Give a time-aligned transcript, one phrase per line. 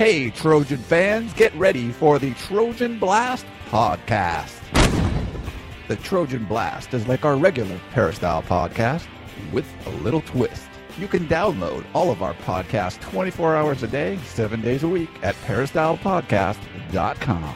[0.00, 4.56] Hey, Trojan fans, get ready for the Trojan Blast podcast.
[5.88, 9.06] The Trojan Blast is like our regular Peristyle podcast
[9.52, 10.70] with a little twist.
[10.96, 15.10] You can download all of our podcasts 24 hours a day, 7 days a week
[15.22, 17.54] at peristylepodcast.com.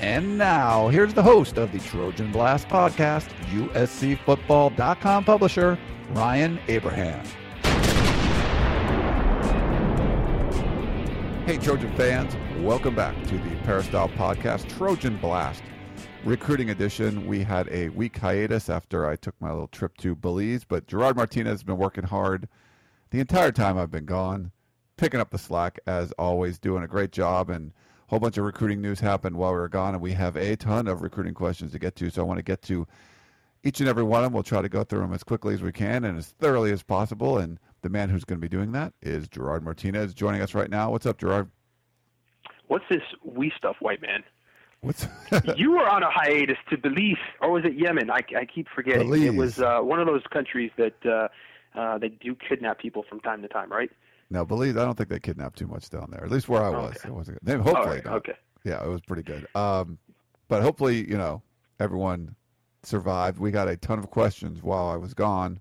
[0.00, 5.78] And now, here's the host of the Trojan Blast podcast, USCFootball.com publisher,
[6.10, 7.24] Ryan Abraham.
[11.48, 15.62] Hey, Trojan fans, welcome back to the Peristyle Podcast Trojan Blast
[16.22, 17.26] Recruiting Edition.
[17.26, 21.16] We had a week hiatus after I took my little trip to Belize, but Gerard
[21.16, 22.50] Martinez has been working hard
[23.08, 24.52] the entire time I've been gone,
[24.98, 28.44] picking up the slack as always, doing a great job, and a whole bunch of
[28.44, 31.72] recruiting news happened while we were gone, and we have a ton of recruiting questions
[31.72, 32.86] to get to, so I want to get to
[33.64, 34.34] each and every one of them.
[34.34, 36.82] We'll try to go through them as quickly as we can and as thoroughly as
[36.82, 40.54] possible, and the man who's going to be doing that is Gerard Martinez joining us
[40.54, 40.90] right now.
[40.90, 41.50] What's up, Gerard?
[42.66, 44.22] What's this we stuff, white man?
[44.80, 45.06] What's
[45.56, 48.10] you were on a hiatus to Belize, or was it Yemen?
[48.10, 49.08] I, I keep forgetting.
[49.08, 49.22] Belize.
[49.24, 51.28] It was uh, one of those countries that uh,
[51.78, 53.90] uh, they do kidnap people from time to time, right?
[54.30, 54.76] No, Belize.
[54.76, 56.22] I don't think they kidnap too much down there.
[56.22, 57.08] At least where I was, Okay.
[57.08, 57.44] it wasn't.
[57.44, 58.14] They, hopefully, right, not.
[58.16, 58.34] okay.
[58.64, 59.46] Yeah, it was pretty good.
[59.54, 59.98] Um,
[60.48, 61.42] but hopefully, you know,
[61.80, 62.36] everyone
[62.82, 63.38] survived.
[63.38, 65.60] We got a ton of questions while I was gone,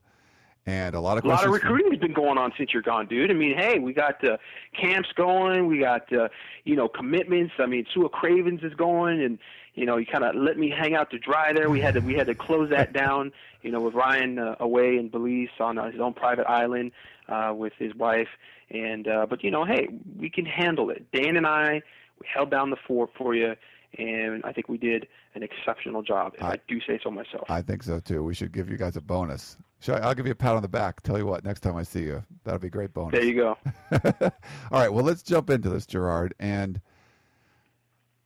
[0.67, 3.07] and a lot of A lot of recruiting has been going on since you're gone,
[3.07, 3.31] dude.
[3.31, 4.35] I mean, hey, we got uh,
[4.79, 6.27] camps going, we got uh,
[6.65, 7.53] you know commitments.
[7.57, 9.39] I mean, Sua Cravens is going, and
[9.75, 11.69] you know, you kind of let me hang out to dry there.
[11.69, 14.97] We had to we had to close that down, you know, with Ryan uh, away
[14.97, 16.91] in Belize on uh, his own private island
[17.29, 18.29] uh, with his wife,
[18.69, 19.87] and uh, but you know, hey,
[20.19, 21.09] we can handle it.
[21.13, 21.81] Dan and I,
[22.19, 23.55] we held down the fort for you.
[23.97, 27.49] And I think we did an exceptional job, if I, I- do say so myself.
[27.49, 28.23] I think so too.
[28.23, 29.57] We should give you guys a bonus.
[29.79, 31.01] Should I, I'll give you a pat on the back.
[31.01, 33.11] Tell you what, next time I see you, that'll be a great bonus.
[33.13, 33.57] there you go.
[34.71, 36.33] All right, well, let's jump into this, Gerard.
[36.39, 36.81] And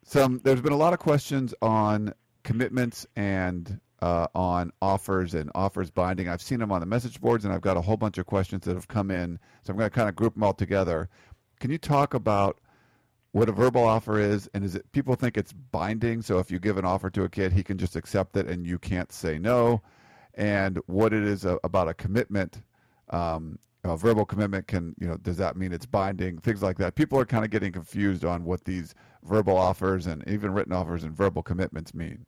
[0.03, 5.92] some there's been a lot of questions on commitments and uh, on offers and offers
[5.92, 6.27] binding.
[6.27, 8.65] I've seen them on the message boards, and I've got a whole bunch of questions
[8.65, 9.37] that have come in.
[9.64, 11.08] So I'm going to kind of group them all together.
[11.60, 12.60] Can you talk about
[13.33, 16.21] what a verbal offer is, and is it people think it's binding?
[16.21, 18.65] So if you give an offer to a kid, he can just accept it, and
[18.65, 19.81] you can't say no.
[20.36, 22.61] And what it is a, about a commitment
[23.09, 26.95] um, a verbal commitment can you know does that mean it's binding things like that
[26.95, 28.93] people are kind of getting confused on what these
[29.23, 32.23] verbal offers and even written offers and verbal commitments mean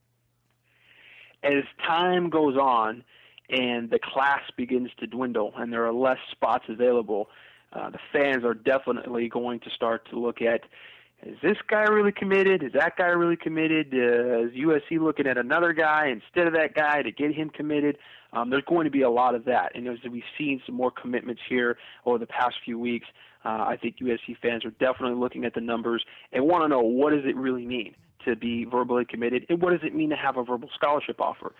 [1.43, 3.03] as time goes on
[3.49, 7.29] and the class begins to dwindle and there are less spots available,
[7.73, 10.61] uh, the fans are definitely going to start to look at
[11.25, 12.63] is this guy really committed?
[12.63, 13.94] Is that guy really committed?
[13.94, 17.97] Uh, is USC looking at another guy instead of that guy to get him committed?
[18.34, 19.75] Um, there's going to be a lot of that.
[19.75, 23.07] And as we've seen some more commitments here over the past few weeks,
[23.45, 26.81] uh, I think USC fans are definitely looking at the numbers and want to know
[26.81, 27.95] what does it really mean
[28.25, 31.53] to be verbally committed and what does it mean to have a verbal scholarship offer.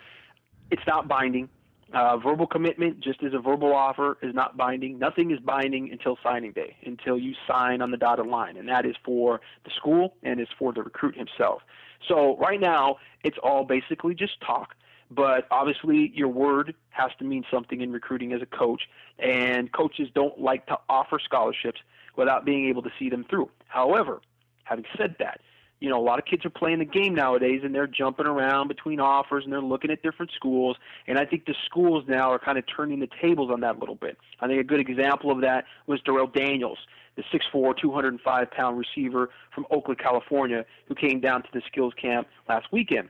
[0.72, 1.50] It's not binding.
[1.94, 4.98] Uh, verbal commitment, just as a verbal offer, is not binding.
[4.98, 8.84] Nothing is binding until signing day, until you sign on the dotted line, and that
[8.84, 11.62] is for the school and is for the recruit himself.
[12.08, 14.74] So right now, it's all basically just talk.
[15.12, 18.82] But obviously, your word has to mean something in recruiting as a coach,
[19.20, 21.80] and coaches don't like to offer scholarships
[22.16, 23.52] without being able to see them through.
[23.68, 24.22] However,
[24.64, 25.42] having said that,
[25.84, 28.70] you know, a lot of kids are playing the game nowadays and they're jumping around
[28.70, 30.78] between offers and they're looking at different schools.
[31.08, 33.80] And I think the schools now are kind of turning the tables on that a
[33.80, 34.18] little bit.
[34.40, 36.78] I think a good example of that was Darrell Daniels,
[37.18, 42.30] the 6'4", 205 pound receiver from Oakland, California, who came down to the skills camp
[42.48, 43.10] last weekend.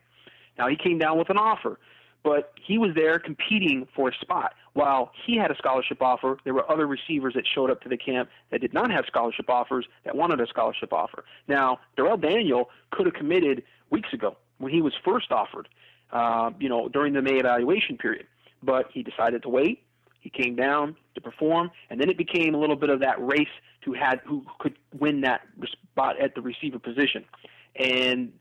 [0.57, 1.77] Now he came down with an offer,
[2.23, 4.53] but he was there competing for a spot.
[4.73, 7.97] While he had a scholarship offer, there were other receivers that showed up to the
[7.97, 11.25] camp that did not have scholarship offers that wanted a scholarship offer.
[11.47, 15.67] Now, Darrell Daniel could have committed weeks ago when he was first offered,
[16.11, 18.25] uh, you know, during the May evaluation period,
[18.63, 19.83] but he decided to wait.
[20.21, 23.49] He came down to perform, and then it became a little bit of that race
[23.83, 25.41] to had who could win that
[25.91, 27.25] spot at the receiver position,
[27.75, 28.31] and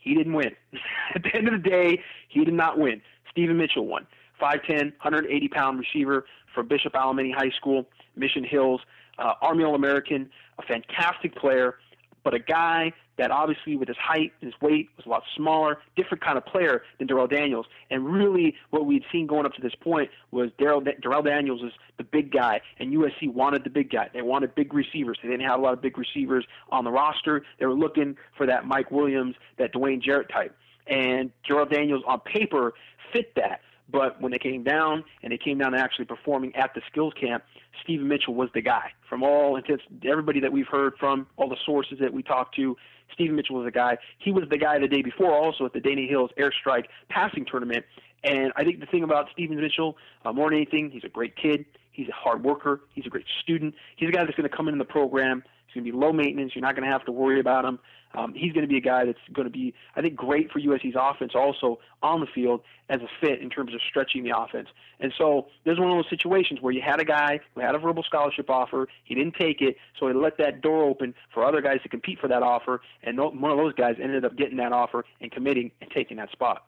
[0.00, 0.50] he didn't win.
[1.14, 3.02] At the end of the day, he did not win.
[3.30, 4.06] Steven Mitchell won.
[4.40, 6.24] 5'10", 180 pound receiver
[6.54, 7.86] from Bishop Alemany High School,
[8.16, 8.80] Mission Hills,
[9.18, 11.76] uh, Army All American, a fantastic player,
[12.24, 15.78] but a guy that obviously with his height and his weight was a lot smaller,
[15.94, 17.66] different kind of player than Darrell Daniels.
[17.90, 21.72] And really, what we'd seen going up to this point was Darrell Darrell Daniels is
[21.98, 24.08] the big guy, and USC wanted the big guy.
[24.12, 25.18] They wanted big receivers.
[25.22, 27.44] They didn't have a lot of big receivers on the roster.
[27.58, 30.56] They were looking for that Mike Williams, that Dwayne Jarrett type.
[30.90, 32.74] And Gerald Daniels on paper
[33.12, 33.60] fit that.
[33.90, 37.12] But when they came down and they came down to actually performing at the skills
[37.20, 37.42] camp,
[37.82, 38.92] Steven Mitchell was the guy.
[39.08, 42.76] From all intents, everybody that we've heard from, all the sources that we talked to,
[43.12, 43.98] Steven Mitchell was the guy.
[44.18, 47.84] He was the guy the day before also at the Dana Hills Airstrike passing tournament.
[48.22, 51.36] And I think the thing about Steven Mitchell, uh, more than anything, he's a great
[51.36, 51.64] kid.
[51.92, 52.82] He's a hard worker.
[52.94, 53.74] He's a great student.
[53.96, 55.42] He's a guy that's going to come in the program.
[55.66, 56.52] He's going to be low maintenance.
[56.54, 57.78] You're not going to have to worry about him.
[58.14, 60.60] Um, he's going to be a guy that's going to be, I think, great for
[60.60, 64.68] USC's offense also on the field as a fit in terms of stretching the offense.
[64.98, 67.78] And so there's one of those situations where you had a guy who had a
[67.78, 71.60] verbal scholarship offer, he didn't take it, so he let that door open for other
[71.60, 74.72] guys to compete for that offer, and one of those guys ended up getting that
[74.72, 76.64] offer and committing and taking that spot.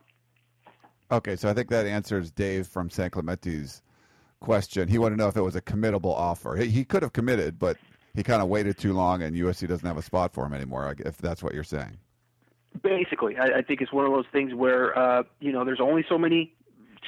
[1.10, 3.82] Okay, so I think that answers Dave from San Clemente's
[4.40, 4.88] question.
[4.88, 6.56] He wanted to know if it was a committable offer.
[6.56, 7.76] He, he could have committed, but
[8.14, 10.94] he kind of waited too long, and USC doesn't have a spot for him anymore.
[10.98, 11.98] If that's what you're saying.
[12.82, 16.04] Basically, I, I think it's one of those things where uh, you know there's only
[16.08, 16.54] so many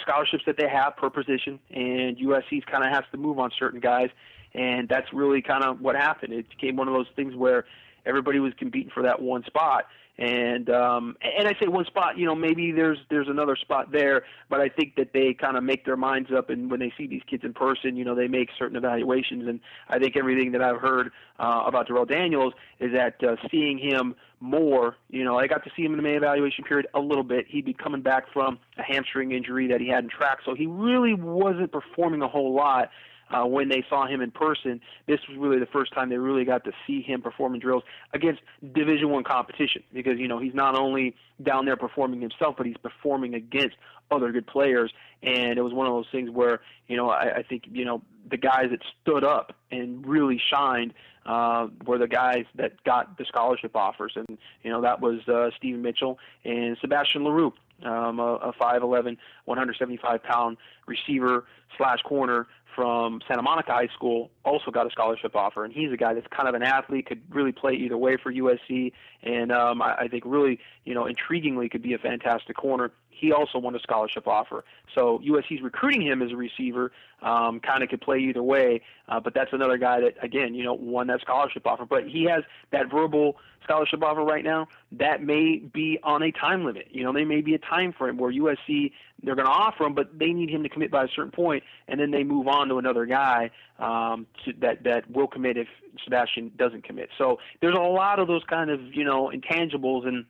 [0.02, 3.80] scholarships that they have per position, and USC kind of has to move on certain
[3.80, 4.10] guys,
[4.54, 6.32] and that's really kind of what happened.
[6.32, 7.64] It became one of those things where
[8.06, 9.86] everybody was competing for that one spot,
[10.16, 14.22] and um, and I say one spot, you know, maybe there's there's another spot there,
[14.48, 17.08] but I think that they kind of make their minds up, and when they see
[17.08, 19.58] these kids in person, you know, they make certain evaluations, and
[19.88, 24.14] I think everything that I've heard uh, about Darrell Daniels is that uh, seeing him
[24.38, 27.24] more, you know, I got to see him in the May evaluation period a little
[27.24, 27.46] bit.
[27.48, 30.66] He'd be coming back from a hamstring injury that he had in track, so he
[30.66, 32.90] really wasn't performing a whole lot
[33.30, 34.80] uh, when they saw him in person.
[35.06, 37.82] This was really the first time they really got to see him performing drills
[38.12, 38.40] against
[38.74, 42.76] Division One competition because you know he's not only down there performing himself, but he's
[42.76, 43.76] performing against
[44.10, 44.92] other good players.
[45.22, 48.02] And it was one of those things where you know I, I think you know
[48.30, 50.94] the guys that stood up and really shined
[51.26, 55.50] uh, were the guys that got the scholarship offers, and you know that was uh,
[55.56, 60.56] Steven Mitchell and Sebastian Larue, um, a, a 5'11", 175 pound
[60.86, 61.44] receiver
[61.76, 65.96] slash corner from Santa Monica High School also got a scholarship offer, and he's a
[65.96, 68.92] guy that's kind of an athlete, could really play either way for USC,
[69.22, 72.92] and um, I, I think really, you know, intriguingly could be a fantastic corner.
[73.10, 74.64] He also won a scholarship offer,
[74.94, 76.92] so USC's recruiting him as a receiver.
[77.22, 80.62] Um, kind of could play either way, uh, but that's another guy that again, you
[80.62, 81.86] know, won that scholarship offer.
[81.86, 84.68] But he has that verbal scholarship offer right now.
[84.92, 86.88] That may be on a time limit.
[86.90, 88.92] You know, there may be a time frame where USC
[89.22, 91.64] they're going to offer him, but they need him to commit by a certain point,
[91.88, 95.68] and then they move on to another guy um, to, that that will commit if
[96.04, 97.08] Sebastian doesn't commit.
[97.16, 100.26] So there's a lot of those kind of you know intangibles, and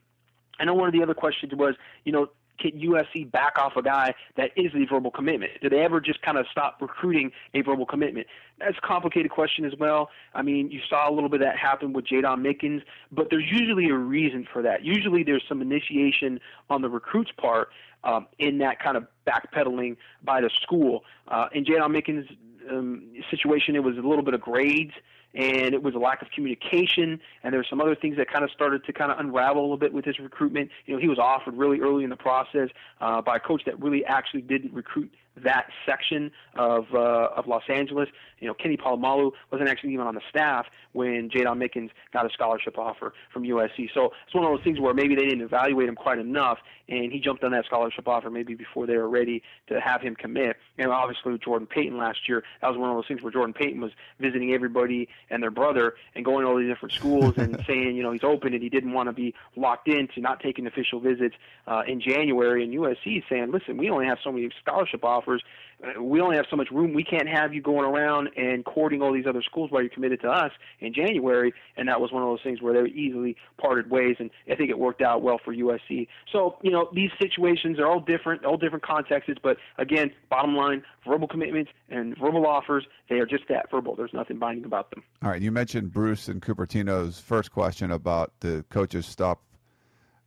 [0.58, 2.28] I know one of the other questions was you know
[2.58, 5.52] can USC back off a guy that is a verbal commitment?
[5.60, 8.26] Do they ever just kind of stop recruiting a verbal commitment?
[8.58, 10.10] That's a complicated question as well.
[10.34, 13.50] I mean, you saw a little bit of that happen with Jaydon Mickens, but there's
[13.50, 14.84] usually a reason for that.
[14.84, 16.40] Usually there's some initiation
[16.70, 17.70] on the recruit's part
[18.04, 21.04] um, in that kind of backpedaling by the school.
[21.28, 22.28] Uh, in Jaydon Mickens'
[22.70, 24.92] um, situation, it was a little bit of grades
[25.34, 28.44] and it was a lack of communication, and there were some other things that kind
[28.44, 30.70] of started to kind of unravel a little bit with his recruitment.
[30.86, 32.68] You know, he was offered really early in the process
[33.00, 35.12] uh, by a coach that really actually didn't recruit
[35.42, 38.08] that section of uh, of Los Angeles.
[38.40, 42.30] You know, Kenny Polamalu wasn't actually even on the staff when Jaydon Mickens got a
[42.30, 43.88] scholarship offer from USC.
[43.92, 46.58] So it's one of those things where maybe they didn't evaluate him quite enough,
[46.88, 50.14] and he jumped on that scholarship offer maybe before they were ready to have him
[50.14, 50.56] commit.
[50.78, 53.54] And obviously with Jordan Payton last year, that was one of those things where Jordan
[53.54, 57.60] Payton was visiting everybody and their brother and going to all these different schools and
[57.66, 60.66] saying, you know, he's open and he didn't want to be locked into not taking
[60.66, 61.34] official visits
[61.66, 62.62] uh, in January.
[62.62, 65.42] And USC saying, listen, we only have so many scholarship offers offers.
[65.82, 66.94] Uh, we only have so much room.
[66.94, 70.20] We can't have you going around and courting all these other schools while you're committed
[70.22, 71.52] to us in January.
[71.76, 74.70] And that was one of those things where they easily parted ways, and I think
[74.70, 76.08] it worked out well for USC.
[76.32, 79.32] So you know these situations are all different, all different contexts.
[79.42, 83.96] But again, bottom line, verbal commitments and verbal offers, they are just that verbal.
[83.96, 85.02] There's nothing binding about them.
[85.22, 89.42] All right, you mentioned Bruce and Cupertino's first question about the coaches stop.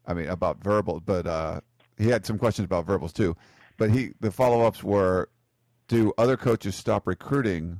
[0.05, 1.61] I mean about verbal, but uh,
[1.97, 3.35] he had some questions about verbals too.
[3.77, 5.29] But he the follow ups were,
[5.87, 7.79] do other coaches stop recruiting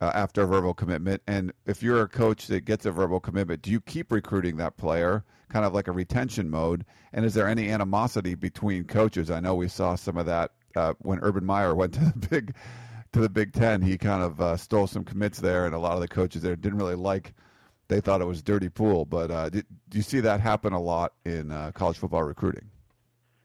[0.00, 1.22] uh, after a verbal commitment?
[1.26, 4.76] And if you're a coach that gets a verbal commitment, do you keep recruiting that
[4.76, 6.84] player, kind of like a retention mode?
[7.12, 9.30] And is there any animosity between coaches?
[9.30, 12.54] I know we saw some of that uh, when Urban Meyer went to the big
[13.12, 13.82] to the Big Ten.
[13.82, 16.56] He kind of uh, stole some commits there, and a lot of the coaches there
[16.56, 17.34] didn't really like.
[17.88, 19.04] They thought it was dirty pool.
[19.04, 22.70] But uh, do you see that happen a lot in uh, college football recruiting?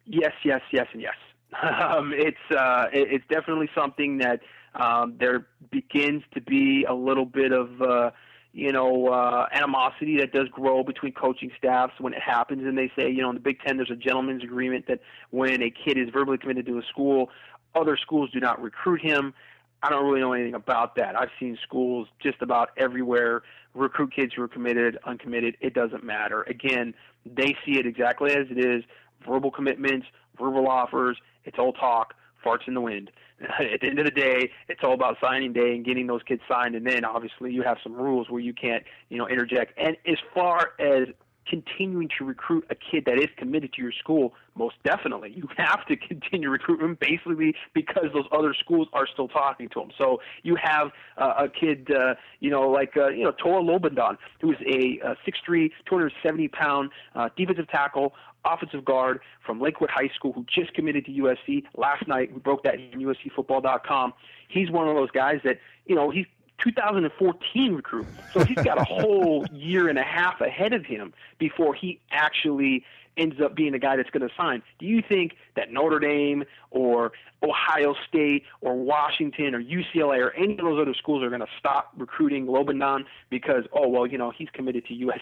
[0.05, 1.15] Yes, yes, yes, and yes.
[1.63, 4.42] Um, it's uh, it, it's definitely something that
[4.75, 8.12] um, there begins to be a little bit of uh,
[8.58, 12.66] you know, uh, animosity that does grow between coaching staffs when it happens.
[12.66, 15.00] And they say, you know, in the Big Ten, there's a gentleman's agreement that
[15.30, 17.30] when a kid is verbally committed to a school,
[17.75, 19.36] other schools do not recruit him.
[19.84, 21.16] I don't really know anything about that.
[21.16, 23.44] I've seen schools just about everywhere
[23.75, 25.56] recruit kids who are committed, uncommitted.
[25.62, 26.42] It doesn't matter.
[26.44, 26.96] Again,
[27.27, 28.84] they see it exactly as it is
[29.25, 30.07] verbal commitments,
[30.38, 31.17] verbal offers.
[31.45, 32.13] It's all talk,
[32.45, 33.12] farts in the wind.
[33.41, 36.41] At the end of the day, it's all about signing day and getting those kids
[36.50, 36.75] signed.
[36.75, 39.77] And then obviously you have some rules where you can't, you know, interject.
[39.77, 41.07] And as far as
[41.50, 45.34] continuing to recruit a kid that is committed to your school, most definitely.
[45.36, 49.92] You have to continue recruitment basically because those other schools are still talking to him.
[49.98, 54.18] So you have uh, a kid, uh, you know, like, uh, you know, Toa Lobendahn,
[54.42, 58.13] who's a uh, 6'3", 270 pound uh, defensive tackle,
[58.46, 62.34] offensive guard from Lakewood High School who just committed to USC last night.
[62.34, 64.13] We broke that in USCFootball.com.
[64.48, 66.25] He's one of those guys that, you know, he's
[66.64, 68.08] 2014 recruit.
[68.34, 72.84] So he's got a whole year and a half ahead of him before he actually
[73.18, 74.62] ends up being the guy that's going to sign.
[74.80, 77.12] Do you think that Notre Dame or
[77.44, 81.48] Ohio State or Washington or UCLA or any of those other schools are going to
[81.58, 85.20] stop recruiting Lobendahn because, oh, well, you know, he's committed to USC?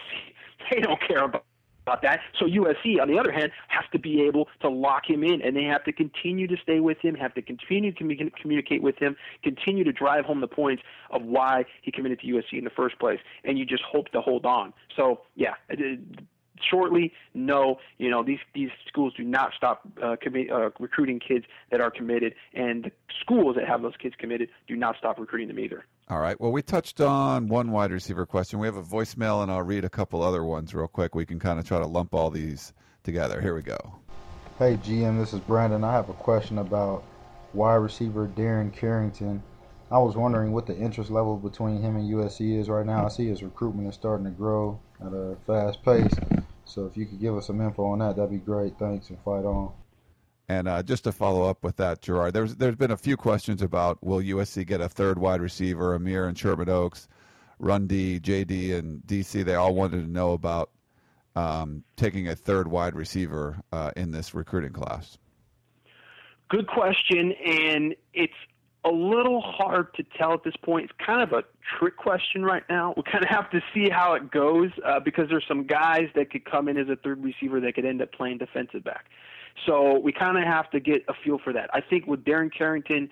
[0.70, 1.44] They don't care about
[1.86, 2.20] about that.
[2.38, 5.56] So USC, on the other hand, has to be able to lock him in, and
[5.56, 9.16] they have to continue to stay with him, have to continue to communicate with him,
[9.42, 12.98] continue to drive home the points of why he committed to USC in the first
[12.98, 13.20] place.
[13.44, 14.72] And you just hope to hold on.
[14.96, 15.54] So yeah.
[16.68, 17.78] shortly, no.
[17.98, 21.90] You know these these schools do not stop uh, commi- uh, recruiting kids that are
[21.90, 22.90] committed, and
[23.20, 25.84] schools that have those kids committed do not stop recruiting them either.
[26.08, 26.40] All right.
[26.40, 28.60] Well, we touched on one wide receiver question.
[28.60, 31.16] We have a voicemail, and I'll read a couple other ones real quick.
[31.16, 32.72] We can kind of try to lump all these
[33.02, 33.40] together.
[33.40, 33.76] Here we go.
[34.56, 35.82] Hey, GM, this is Brandon.
[35.82, 37.02] I have a question about
[37.54, 39.42] wide receiver Darren Carrington.
[39.90, 43.04] I was wondering what the interest level between him and USC is right now.
[43.04, 46.14] I see his recruitment is starting to grow at a fast pace.
[46.64, 48.78] So if you could give us some info on that, that'd be great.
[48.78, 49.72] Thanks, and fight on.
[50.48, 53.62] And uh, just to follow up with that, Gerard, there's there's been a few questions
[53.62, 57.08] about will USC get a third wide receiver, Amir and Sherman Oaks,
[57.58, 59.44] Rundy, JD, and DC.
[59.44, 60.70] They all wanted to know about
[61.34, 65.18] um, taking a third wide receiver uh, in this recruiting class.
[66.48, 68.32] Good question, and it's
[68.84, 70.84] a little hard to tell at this point.
[70.84, 71.42] It's kind of a
[71.76, 72.94] trick question right now.
[72.96, 76.30] We kind of have to see how it goes uh, because there's some guys that
[76.30, 79.06] could come in as a third receiver that could end up playing defensive back.
[79.64, 81.70] So we kind of have to get a feel for that.
[81.72, 83.08] I think with Darren Carrington,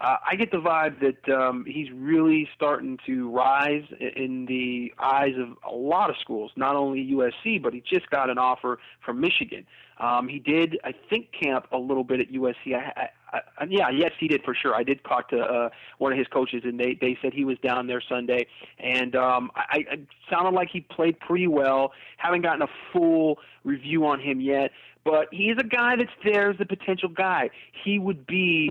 [0.00, 3.84] uh, I get the vibe that um, he's really starting to rise
[4.16, 8.28] in the eyes of a lot of schools, not only USC, but he just got
[8.28, 9.64] an offer from Michigan.
[10.00, 12.74] Um, he did, I think, camp a little bit at USC.
[12.74, 14.74] I, I, yeah, yes, he did for sure.
[14.74, 17.58] I did talk to uh, one of his coaches, and they they said he was
[17.58, 18.46] down there Sunday,
[18.78, 19.98] and um, I, I
[20.30, 21.92] sounded like he played pretty well.
[22.18, 24.70] Haven't gotten a full review on him yet,
[25.04, 27.50] but he's a guy that's there as a potential guy.
[27.84, 28.70] He would be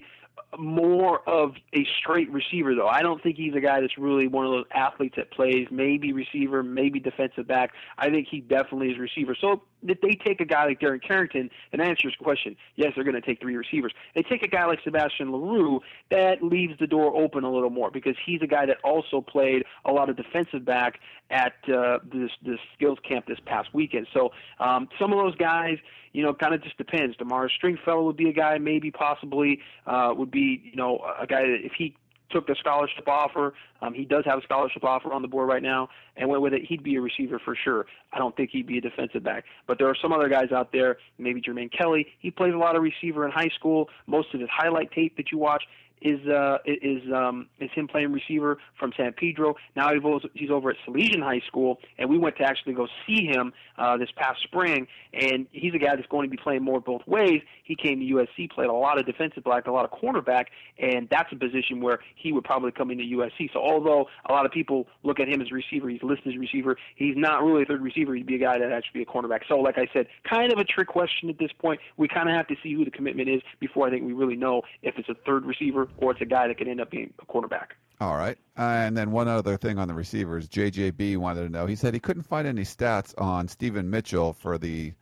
[0.57, 2.87] more of a straight receiver, though.
[2.87, 6.13] I don't think he's a guy that's really one of those athletes that plays maybe
[6.13, 7.71] receiver, maybe defensive back.
[7.97, 9.35] I think he definitely is receiver.
[9.39, 13.03] So if they take a guy like Darren Carrington, and answers the question, yes, they're
[13.03, 13.93] going to take three receivers.
[14.15, 17.91] They take a guy like Sebastian Larue, that leaves the door open a little more
[17.91, 22.31] because he's a guy that also played a lot of defensive back at uh, this
[22.43, 24.07] this skills camp this past weekend.
[24.13, 25.77] So um, some of those guys
[26.13, 27.15] you know, kind of just depends.
[27.17, 31.43] Demar Stringfellow would be a guy, maybe possibly uh, would be, you know, a guy
[31.43, 31.95] that if he
[32.31, 35.63] took the scholarship offer, um, he does have a scholarship offer on the board right
[35.63, 37.85] now, and went with it, he'd be a receiver for sure.
[38.13, 39.45] I don't think he'd be a defensive back.
[39.67, 42.07] But there are some other guys out there, maybe Jermaine Kelly.
[42.19, 43.89] He plays a lot of receiver in high school.
[44.07, 45.63] Most of his highlight tape that you watch
[46.01, 49.55] is uh, is um, is him playing receiver from San Pedro.
[49.75, 49.91] Now
[50.33, 53.97] he's over at Salesian High School, and we went to actually go see him uh,
[53.97, 54.87] this past spring.
[55.13, 57.41] And he's a guy that's going to be playing more both ways.
[57.63, 60.45] He came to USC, played a lot of defensive back, a lot of cornerback,
[60.79, 63.51] and that's a position where he would probably come into USC.
[63.53, 66.77] So although a lot of people look at him as receiver, he's listed as receiver.
[66.95, 68.15] He's not really a third receiver.
[68.15, 69.41] He'd be a guy that actually be a cornerback.
[69.47, 71.79] So like I said, kind of a trick question at this point.
[71.97, 74.35] We kind of have to see who the commitment is before I think we really
[74.35, 77.13] know if it's a third receiver or it's a guy that could end up being
[77.21, 77.75] a quarterback.
[77.99, 78.37] All right.
[78.57, 81.67] Uh, and then one other thing on the receivers, JJB wanted to know.
[81.67, 84.93] He said he couldn't find any stats on Steven Mitchell for the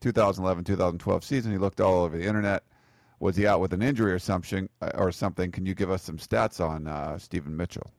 [0.00, 1.52] 2011-2012 season.
[1.52, 2.64] He looked all over the internet.
[3.20, 4.68] Was he out with an injury or something?
[4.94, 5.50] Or something?
[5.50, 7.92] Can you give us some stats on uh, Steven Mitchell?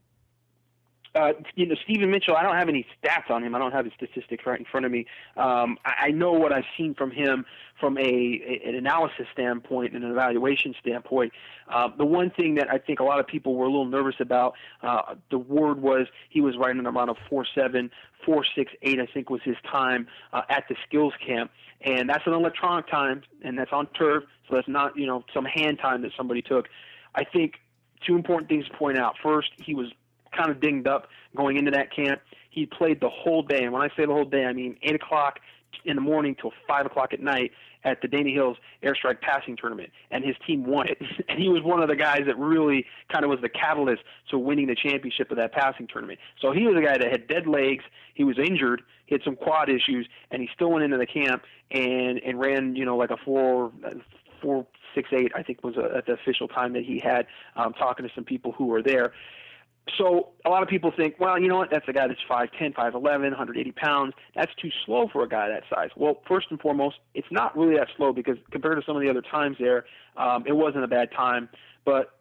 [1.15, 2.35] Uh, you know, Steven Mitchell.
[2.35, 3.55] I don't have any stats on him.
[3.55, 5.05] I don't have his statistics right in front of me.
[5.37, 7.45] Um, I, I know what I've seen from him
[7.79, 11.33] from a, a an analysis standpoint and an evaluation standpoint.
[11.67, 14.15] Uh, the one thing that I think a lot of people were a little nervous
[14.19, 17.89] about, uh, the word was he was running around a four seven,
[18.25, 18.99] four six eight.
[18.99, 21.51] I think was his time uh, at the skills camp,
[21.81, 25.45] and that's an electronic time, and that's on turf, so that's not you know some
[25.45, 26.67] hand time that somebody took.
[27.15, 27.55] I think
[28.05, 29.15] two important things to point out.
[29.21, 29.91] First, he was
[30.35, 32.21] kind of dinged up going into that camp.
[32.49, 34.95] He played the whole day, and when I say the whole day, I mean eight
[34.95, 35.39] o'clock
[35.85, 37.51] in the morning till five o'clock at night
[37.83, 40.97] at the Dana Hills Airstrike Passing Tournament, and his team won it.
[41.29, 44.37] and he was one of the guys that really kind of was the catalyst to
[44.37, 46.19] winning the championship of that passing tournament.
[46.41, 47.83] So he was a guy that had dead legs.
[48.13, 48.81] He was injured.
[49.05, 52.75] He had some quad issues, and he still went into the camp and and ran,
[52.75, 53.71] you know, like a four
[54.41, 55.31] four six eight.
[55.35, 57.27] I think was a, at the official time that he had.
[57.55, 59.13] Um, talking to some people who were there
[59.97, 61.69] so a lot of people think, well, you know what?
[61.71, 64.13] That's a guy that's 5'10", 5'11", 180 pounds.
[64.35, 65.89] That's too slow for a guy that size.
[65.95, 69.09] Well, first and foremost, it's not really that slow because compared to some of the
[69.09, 69.85] other times there,
[70.17, 71.49] um, it wasn't a bad time.
[71.85, 72.11] But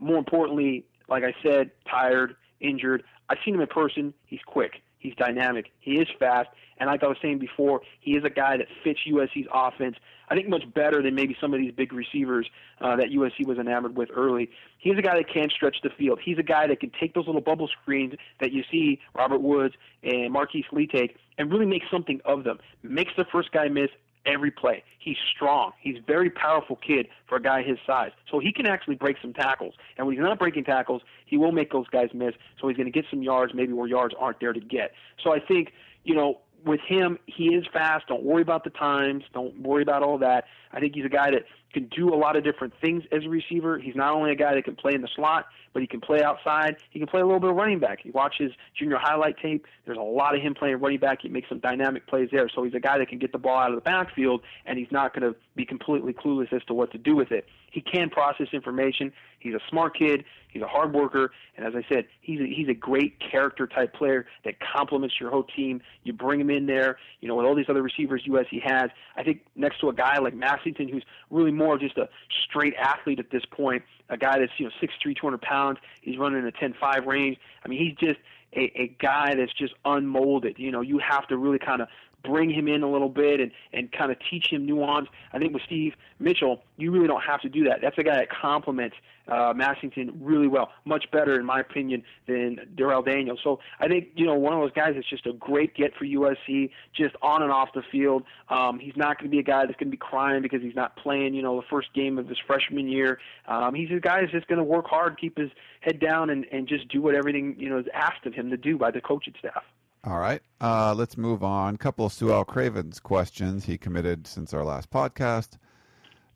[0.00, 3.02] more importantly, like I said, tired, injured.
[3.28, 4.14] I've seen him in person.
[4.26, 4.82] He's quick.
[5.06, 5.66] He's dynamic.
[5.78, 6.48] He is fast.
[6.78, 9.94] And like I was saying before, he is a guy that fits USC's offense.
[10.28, 13.56] I think much better than maybe some of these big receivers uh, that USC was
[13.56, 14.50] enamored with early.
[14.78, 16.18] He's a guy that can stretch the field.
[16.24, 19.76] He's a guy that can take those little bubble screens that you see Robert Woods
[20.02, 22.58] and Marquise Lee take and really make something of them.
[22.82, 23.90] Makes the first guy miss
[24.26, 24.82] every play.
[24.98, 25.72] He's strong.
[25.80, 28.10] He's a very powerful kid for a guy his size.
[28.30, 29.74] So he can actually break some tackles.
[29.96, 32.34] And when he's not breaking tackles, he will make those guys miss.
[32.60, 34.92] So he's going to get some yards, maybe where yards aren't there to get.
[35.22, 35.72] So I think,
[36.04, 38.08] you know, with him, he is fast.
[38.08, 39.22] Don't worry about the times.
[39.32, 40.44] Don't worry about all that.
[40.72, 41.44] I think he's a guy that
[41.76, 43.78] can do a lot of different things as a receiver.
[43.78, 46.22] He's not only a guy that can play in the slot, but he can play
[46.22, 46.76] outside.
[46.88, 47.98] He can play a little bit of running back.
[48.02, 49.66] You watch his junior highlight tape.
[49.84, 51.18] There's a lot of him playing running back.
[51.20, 52.48] He makes some dynamic plays there.
[52.48, 54.90] So he's a guy that can get the ball out of the backfield, and he's
[54.90, 57.46] not going to be completely clueless as to what to do with it.
[57.70, 59.12] He can process information.
[59.38, 60.24] He's a smart kid.
[60.56, 63.92] He's a hard worker, and as I said, he's a, he's a great character type
[63.92, 65.82] player that complements your whole team.
[66.02, 68.88] You bring him in there, you know, with all these other receivers USC has.
[69.16, 72.08] I think next to a guy like Massington, who's really more just a
[72.48, 75.78] straight athlete at this point, a guy that's you know six three, two hundred pounds.
[76.02, 77.38] He's running in a ten five range.
[77.64, 78.20] I mean, he's just
[78.54, 80.58] a, a guy that's just unmolded.
[80.58, 81.88] You know, you have to really kind of
[82.26, 85.08] bring him in a little bit and, and kind of teach him nuance.
[85.32, 87.80] I think with Steve Mitchell, you really don't have to do that.
[87.82, 88.96] That's a guy that complements
[89.28, 93.40] uh, Massington really well, much better in my opinion than Darrell Daniels.
[93.42, 96.04] So I think you know one of those guys that's just a great get for
[96.04, 98.22] USC, just on and off the field.
[98.48, 100.76] Um, he's not going to be a guy that's going to be crying because he's
[100.76, 101.34] not playing.
[101.34, 103.18] You know the first game of his freshman year.
[103.48, 105.50] Um, he's a guy that's just going to work hard, keep his
[105.80, 108.56] head down, and and just do what everything you know is asked of him to
[108.56, 109.64] do by the coaching staff.
[110.06, 110.40] All right.
[110.60, 111.74] Uh, let's move on.
[111.74, 115.58] A couple of Sua Cravens' questions he committed since our last podcast.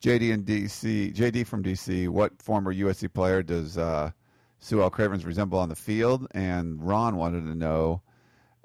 [0.02, 4.10] JD in DC, JD from DC, what former USC player does uh,
[4.58, 4.90] Sua.
[4.90, 6.26] Cravens resemble on the field?
[6.32, 8.02] And Ron wanted to know,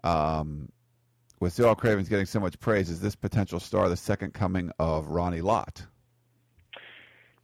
[0.03, 0.69] um,
[1.39, 1.75] with Sua.
[1.75, 5.85] Cravens getting so much praise, is this potential star the second coming of Ronnie Lott?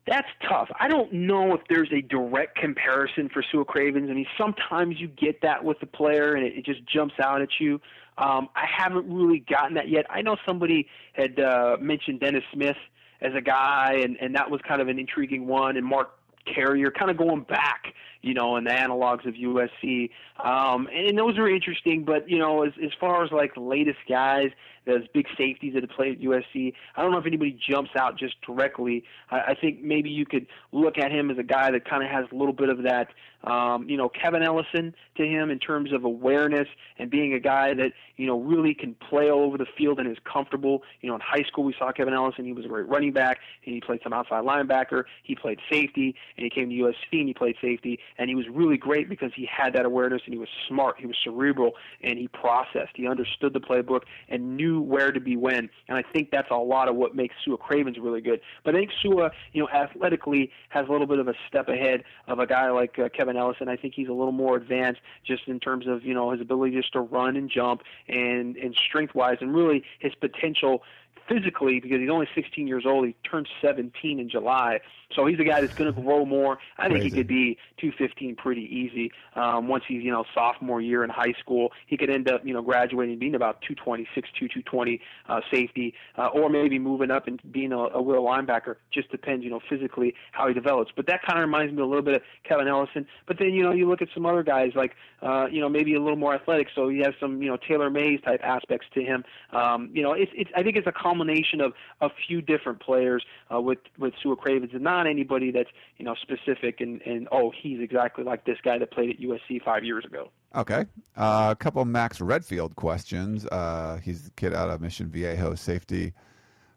[0.08, 0.70] That's tough.
[0.80, 4.10] I don't know if there's a direct comparison for Sua Cravens.
[4.10, 7.42] I mean, sometimes you get that with the player and it, it just jumps out
[7.42, 7.80] at you.
[8.18, 10.06] Um, I haven't really gotten that yet.
[10.10, 12.76] I know somebody had uh, mentioned Dennis Smith
[13.22, 16.12] as a guy, and, and that was kind of an intriguing one, and Mark
[16.46, 20.10] Carrier, kind of going back, you know, in the analogs of USC.
[20.44, 24.00] Um, and and those are interesting, but, you know, as, as far as like latest
[24.10, 24.50] guys,
[24.86, 26.74] those big safeties that have played at USC.
[26.96, 29.04] I don't know if anybody jumps out just directly.
[29.30, 32.10] I, I think maybe you could look at him as a guy that kind of
[32.10, 33.10] has a little bit of that,
[33.44, 36.68] um, you know, Kevin Ellison to him in terms of awareness
[36.98, 40.10] and being a guy that you know really can play all over the field and
[40.10, 40.84] is comfortable.
[41.02, 42.46] You know, in high school we saw Kevin Ellison.
[42.46, 45.06] He was a great running back and he played some outside linebacker.
[45.24, 48.46] He played safety and he came to USC and he played safety and he was
[48.52, 50.96] really great because he had that awareness and he was smart.
[51.00, 52.92] He was cerebral and he processed.
[52.96, 56.56] He understood the playbook and knew where to be when, and I think that's a
[56.56, 58.40] lot of what makes Sua Cravens really good.
[58.64, 62.04] But I think Sua, you know, athletically has a little bit of a step ahead
[62.28, 63.68] of a guy like uh, Kevin Ellison.
[63.68, 66.76] I think he's a little more advanced just in terms of you know his ability
[66.76, 70.84] just to run and jump and and strength wise, and really his potential
[71.28, 73.06] physically because he's only 16 years old.
[73.06, 74.80] He turned 17 in July,
[75.16, 76.60] so he's a guy that's going to grow more.
[76.78, 81.04] I think he could be 215 pretty easy um, once he's you know sophomore year
[81.04, 81.72] in high school.
[81.88, 86.28] He could end up you know graduating being about 220, 6'2", 220 uh, safety, uh,
[86.28, 88.76] or maybe moving up and being a, a will linebacker.
[88.94, 90.92] Just depends you know physically how he develops.
[90.96, 93.06] But that kind of reminds me a little bit of Kevin Ellison.
[93.28, 95.96] But then you know you look at some other guys like uh, you know maybe
[95.96, 99.04] a little more athletic, so he has some you know Taylor Mays type aspects to
[99.04, 99.24] him.
[99.52, 103.24] Um, you know it's, it's I think it's a culmination of a few different players
[103.54, 107.52] uh, with with Sua Cravens and not anybody that's you know specific and and oh
[107.62, 110.30] he's exactly like this guy that played at USC five years ago.
[110.56, 110.86] Okay.
[111.16, 113.46] Uh, a couple Max Redfield questions.
[113.46, 116.14] Uh, he's the kid out of Mission Viejo, safety.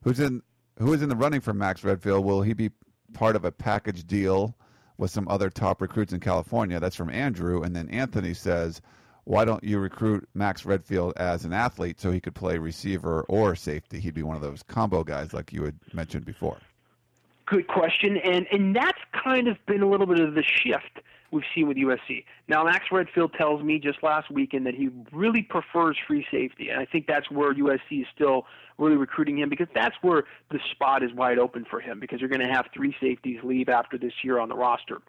[0.03, 0.42] Who's in
[0.79, 2.25] who is in the running for Max Redfield?
[2.25, 2.70] Will he be
[3.12, 4.57] part of a package deal
[4.97, 6.81] with some other top recruits in California?
[6.81, 7.62] That's from Andrew.
[7.62, 8.81] And then Anthony says,
[9.24, 13.56] why don't you recruit Max Redfield as an athlete so he could play receiver or
[13.56, 14.00] safety?
[14.00, 16.58] He'd be one of those combo guys like you had mentioned before.
[17.46, 21.44] Good question, and and that's kind of been a little bit of the shift we've
[21.54, 22.24] seen with USC.
[22.48, 26.80] Now, Max Redfield tells me just last weekend that he really prefers free safety, and
[26.80, 28.46] I think that's where USC is still
[28.78, 32.30] really recruiting him because that's where the spot is wide open for him because you're
[32.30, 35.00] going to have three safeties leave after this year on the roster.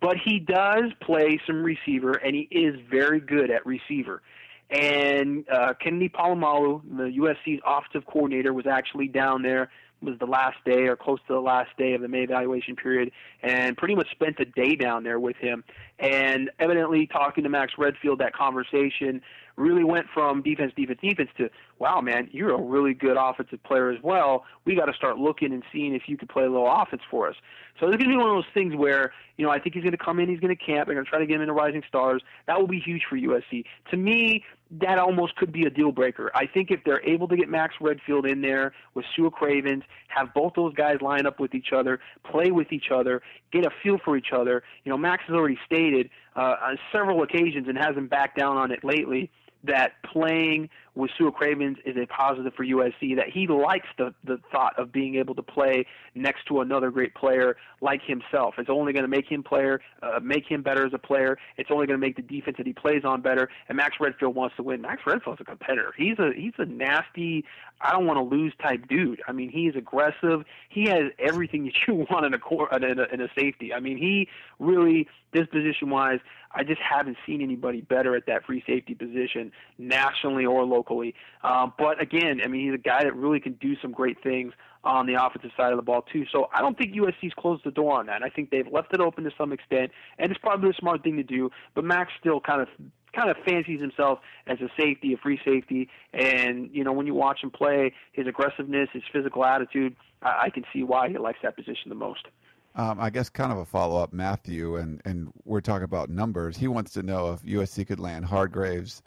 [0.00, 4.22] But he does play some receiver, and he is very good at receiver.
[4.70, 9.70] And uh, Kennedy Polamalu, the USC's offensive coordinator, was actually down there
[10.02, 13.12] was the last day or close to the last day of the May evaluation period
[13.42, 15.64] and pretty much spent a day down there with him.
[15.98, 19.22] And evidently, talking to Max Redfield, that conversation
[19.56, 23.90] really went from defense, defense, defense to, wow, man, you're a really good offensive player
[23.90, 24.44] as well.
[24.64, 27.28] We got to start looking and seeing if you could play a little offense for
[27.28, 27.36] us.
[27.80, 29.82] So it's going to be one of those things where, you know, I think he's
[29.82, 31.42] going to come in, he's going to camp, they're going to try to get him
[31.42, 32.22] into Rising Stars.
[32.46, 33.64] That will be huge for USC.
[33.90, 34.44] To me,
[34.80, 36.30] that almost could be a deal breaker.
[36.34, 40.32] I think if they're able to get Max Redfield in there with Sua Cravens, have
[40.34, 43.98] both those guys line up with each other, play with each other, get a feel
[44.04, 44.62] for each other.
[44.84, 48.70] You know, Max has already stated uh, on several occasions and hasn't backed down on
[48.70, 49.30] it lately
[49.64, 54.38] that playing with Sua Cravens is a positive for USC, that he likes the, the
[54.50, 58.54] thought of being able to play next to another great player like himself.
[58.58, 61.38] It's only going to make him player, uh, make him better as a player.
[61.56, 63.48] It's only going to make the defense that he plays on better.
[63.68, 64.82] And Max Redfield wants to win.
[64.82, 65.94] Max Redfield's a competitor.
[65.96, 67.44] He's a he's a nasty,
[67.80, 69.22] I don't want to lose type dude.
[69.26, 70.44] I mean, he's aggressive.
[70.68, 73.72] He has everything that you want in a core in a, in a safety.
[73.72, 74.28] I mean, he
[74.58, 76.20] really disposition wise,
[76.54, 81.14] I just haven't seen anybody better at that free safety position nationally or locally.
[81.42, 84.52] Um, but again, I mean, he's a guy that really can do some great things
[84.84, 86.24] on the offensive side of the ball too.
[86.32, 88.22] So I don't think USC's closed the door on that.
[88.22, 91.16] I think they've left it open to some extent, and it's probably a smart thing
[91.16, 91.50] to do.
[91.74, 92.68] But Max still kind of
[93.14, 97.14] kind of fancies himself as a safety, a free safety, and you know when you
[97.14, 101.38] watch him play, his aggressiveness, his physical attitude, I, I can see why he likes
[101.42, 102.26] that position the most.
[102.74, 106.56] Um, I guess kind of a follow up, Matthew, and, and we're talking about numbers.
[106.56, 109.02] He wants to know if USC could land Hargreaves,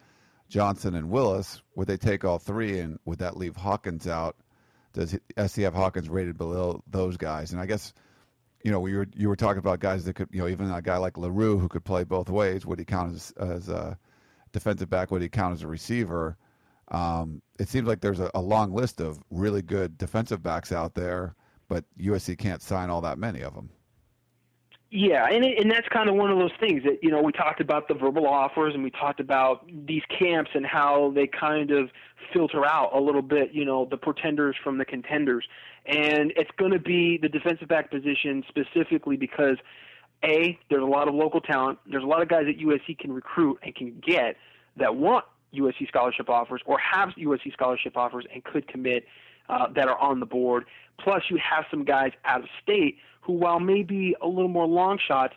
[0.49, 1.63] Johnson, and Willis.
[1.75, 4.35] Would they take all three, and would that leave Hawkins out?
[4.93, 7.53] Does SC have Hawkins rated below those guys?
[7.53, 7.91] And I guess,
[8.63, 10.81] you know, we were you were talking about guys that could, you know, even a
[10.81, 12.67] guy like Larue who could play both ways.
[12.67, 13.97] Would he count as, as a
[14.51, 15.09] defensive back?
[15.09, 16.37] Would he count as a receiver?
[16.89, 20.93] Um, it seems like there's a, a long list of really good defensive backs out
[20.93, 21.35] there
[21.67, 23.69] but USC can't sign all that many of them.
[24.91, 27.31] Yeah, and it, and that's kind of one of those things that you know we
[27.31, 31.71] talked about the verbal offers and we talked about these camps and how they kind
[31.71, 31.89] of
[32.33, 35.45] filter out a little bit, you know, the pretenders from the contenders.
[35.85, 39.57] And it's going to be the defensive back position specifically because
[40.23, 41.79] a there's a lot of local talent.
[41.89, 44.37] There's a lot of guys that USC can recruit and can get
[44.77, 49.05] that want USC scholarship offers or have USC scholarship offers and could commit
[49.49, 50.65] uh, that are on the board.
[50.99, 54.99] Plus, you have some guys out of state who, while maybe a little more long
[55.05, 55.33] shots,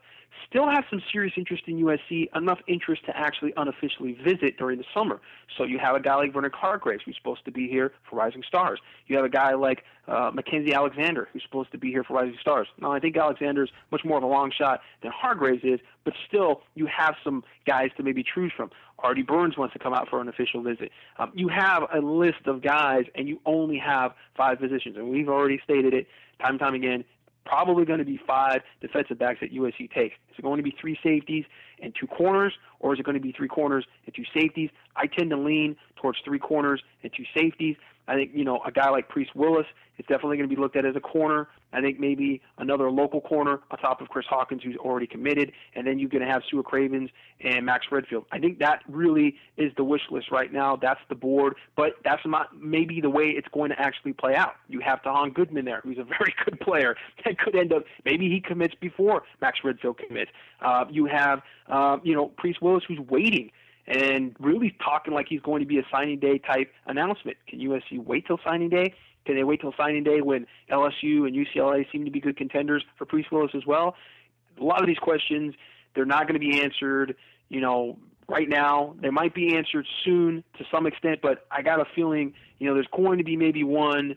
[0.48, 4.84] still have some serious interest in USC, enough interest to actually unofficially visit during the
[4.94, 5.20] summer.
[5.56, 8.42] So you have a guy like Vernon Hargreaves, who's supposed to be here for Rising
[8.46, 8.80] Stars.
[9.06, 12.36] You have a guy like uh, Mackensie Alexander, who's supposed to be here for Rising
[12.40, 12.68] Stars.
[12.80, 16.62] Now, I think Alexander's much more of a long shot than Hargreaves is, but still,
[16.74, 18.70] you have some guys to maybe choose from.
[18.98, 20.90] Artie Burns wants to come out for an official visit.
[21.18, 25.28] Um, you have a list of guys, and you only have five positions, and we've
[25.28, 26.06] already stated it
[26.40, 27.04] time and time again
[27.48, 30.14] probably going to be five defensive backs that USC takes.
[30.30, 31.44] Is it going to be three safeties
[31.82, 34.70] and two corners, or is it going to be three corners and two safeties?
[34.96, 37.76] I tend to lean towards three corners and two safeties.
[38.06, 39.66] I think you know a guy like Priest Willis
[39.98, 41.48] is definitely going to be looked at as a corner.
[41.72, 45.86] I think maybe another local corner on top of Chris Hawkins, who's already committed, and
[45.86, 48.24] then you're going to have Sua Cravens and Max Redfield.
[48.32, 50.76] I think that really is the wish list right now.
[50.76, 54.54] That's the board, but that's not maybe the way it's going to actually play out.
[54.68, 58.28] You have Tahaan Goodman there, who's a very good player that could end up maybe
[58.28, 60.30] he commits before Max Redfield commits.
[60.60, 63.50] Uh, you have uh, you know Priest Willis, who's waiting
[63.88, 67.36] and really talking like he's going to be a signing day type announcement.
[67.48, 68.94] Can USC wait till signing day?
[69.24, 72.84] Can they wait till signing day when LSU and UCLA seem to be good contenders
[72.96, 73.94] for Priest Willis as well?
[74.60, 75.54] A lot of these questions,
[75.94, 77.14] they're not going to be answered,
[77.48, 78.94] you know, right now.
[79.00, 82.74] They might be answered soon to some extent, but I got a feeling, you know,
[82.74, 84.16] there's going to be maybe one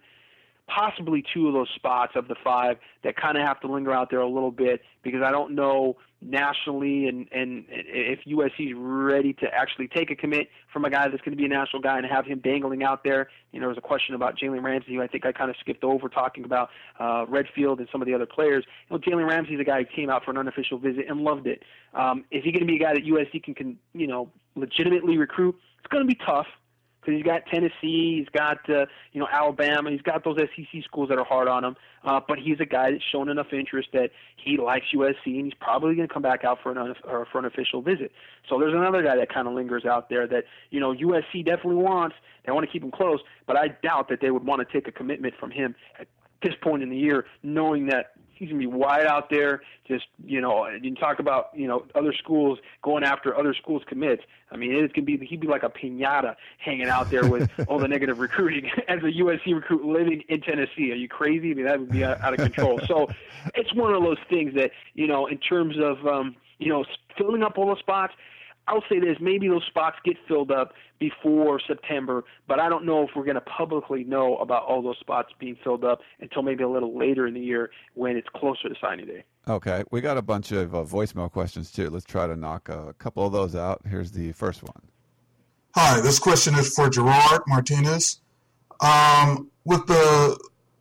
[0.73, 4.09] possibly two of those spots of the five that kind of have to linger out
[4.09, 9.33] there a little bit because I don't know nationally and and if USC is ready
[9.33, 11.97] to actually take a commit from a guy that's going to be a national guy
[11.97, 13.29] and have him dangling out there.
[13.51, 15.55] You know, there was a question about Jalen Ramsey, who I think I kind of
[15.59, 18.63] skipped over talking about uh, Redfield and some of the other players.
[18.89, 21.47] You know, Jalen Ramsey's a guy who came out for an unofficial visit and loved
[21.47, 21.63] it.
[21.93, 25.17] Um, is he going to be a guy that USC can, can you know legitimately
[25.17, 25.55] recruit?
[25.79, 26.47] It's going to be tough
[27.01, 31.09] because he's got Tennessee, he's got uh, you know Alabama, he's got those SEC schools
[31.09, 31.75] that are hard on him.
[32.03, 35.53] Uh, but he's a guy that's shown enough interest that he likes USC, and he's
[35.53, 38.11] probably going to come back out for an or for an official visit.
[38.49, 41.75] So there's another guy that kind of lingers out there that you know USC definitely
[41.75, 42.15] wants.
[42.45, 44.87] They want to keep him close, but I doubt that they would want to take
[44.87, 46.07] a commitment from him at
[46.41, 49.61] this point in the year, knowing that he's gonna be wide out there.
[49.87, 54.23] Just you know, you talk about you know other schools going after other schools commits.
[54.51, 57.77] I mean, it's gonna be he'd be like a pinata hanging out there with all
[57.77, 60.91] the negative recruiting as a USC recruit living in Tennessee.
[60.91, 61.51] Are you crazy?
[61.51, 62.79] I mean, that would be out of control.
[62.87, 63.07] so
[63.53, 66.83] it's one of those things that you know, in terms of um, you know
[67.17, 68.13] filling up all the spots.
[68.67, 73.03] I'll say this: maybe those spots get filled up before September, but I don't know
[73.03, 76.63] if we're going to publicly know about all those spots being filled up until maybe
[76.63, 79.23] a little later in the year when it's closer to signing day.
[79.47, 81.89] Okay, we got a bunch of uh, voicemail questions too.
[81.89, 83.81] Let's try to knock a couple of those out.
[83.87, 84.83] Here's the first one.
[85.73, 88.19] Hi, this question is for Gerard Martinez.
[88.81, 90.37] Um, with the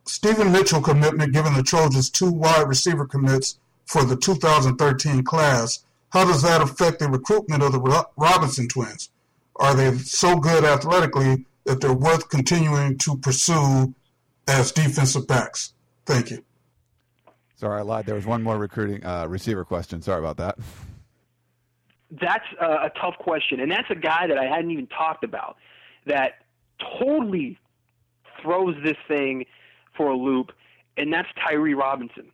[0.07, 6.25] Steven Mitchell commitment giving the Trojans two wide receiver commits for the 2013 class, how
[6.25, 9.11] does that affect the recruitment of the Robinson twins?
[9.57, 13.95] Are they so good athletically that they're worth continuing to pursue
[14.49, 15.73] as defensive backs?
[16.07, 16.45] Thank you.
[17.57, 18.07] Sorry, I lied.
[18.07, 20.01] There was one more recruiting uh, receiver question.
[20.01, 20.59] Sorry about that.
[22.11, 25.57] That's a, a tough question, and that's a guy that I hadn't even talked about
[26.07, 26.45] that
[26.99, 27.59] totally
[28.43, 29.45] throws this thing
[29.97, 30.53] for a loop,
[30.97, 32.33] and that's Tyree Robinson.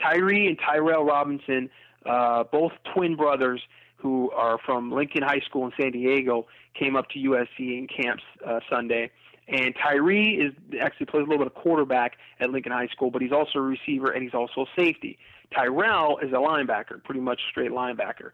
[0.00, 1.68] Tyree and Tyrell Robinson
[2.08, 3.60] uh, both twin brothers
[3.96, 6.46] who are from Lincoln High School in San Diego,
[6.78, 9.10] came up to USC in camps uh, Sunday.
[9.48, 13.22] And Tyree is actually plays a little bit of quarterback at Lincoln High School, but
[13.22, 15.18] he's also a receiver and he's also a safety.
[15.54, 18.30] Tyrell is a linebacker, pretty much straight linebacker.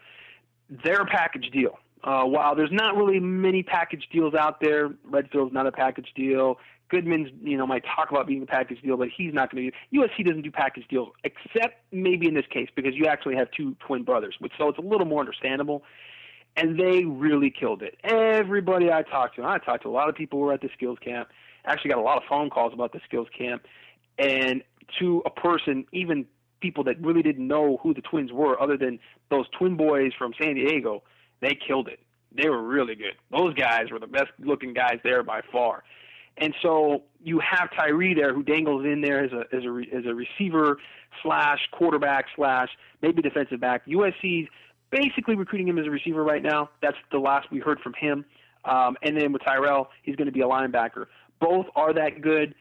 [0.68, 1.78] They're a package deal.
[2.04, 6.58] Uh, while there's not really many package deals out there, Redfield's not a package deal.
[6.90, 9.70] Goodman's, you know, might talk about being a package deal, but he's not going to
[9.90, 9.98] be.
[9.98, 13.74] USC doesn't do package deals, except maybe in this case because you actually have two
[13.86, 15.82] twin brothers, which so it's a little more understandable.
[16.56, 17.96] And they really killed it.
[18.04, 20.60] Everybody I talked to, and I talked to a lot of people who were at
[20.60, 21.28] the skills camp.
[21.64, 23.62] Actually, got a lot of phone calls about the skills camp,
[24.18, 24.62] and
[25.00, 26.26] to a person, even
[26.60, 30.32] people that really didn't know who the twins were, other than those twin boys from
[30.40, 31.02] San Diego,
[31.44, 32.00] they killed it.
[32.36, 33.14] They were really good.
[33.30, 35.84] Those guys were the best looking guys there by far.
[36.36, 40.04] And so you have Tyree there who dangles in there as a as a as
[40.06, 40.78] a receiver
[41.22, 42.68] slash quarterback slash
[43.02, 43.86] maybe defensive back.
[43.86, 44.48] USC's
[44.90, 46.70] basically recruiting him as a receiver right now.
[46.82, 48.24] That's the last we heard from him.
[48.64, 51.06] Um, and then with Tyrell, he's going to be a linebacker.
[51.40, 52.54] Both are that good.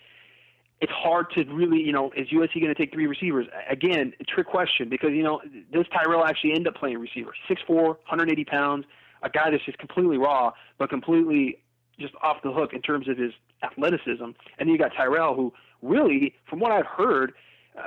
[0.83, 3.47] It's hard to really, you know, is USC going to take three receivers?
[3.69, 5.39] Again, trick question because, you know,
[5.71, 7.33] does Tyrell actually end up playing receiver?
[7.49, 8.85] 6'4", 180 pounds,
[9.21, 11.59] a guy that's just completely raw, but completely
[11.97, 13.31] just off the hook in terms of his
[13.63, 14.23] athleticism.
[14.23, 17.31] And then you got Tyrell, who really, from what I've heard,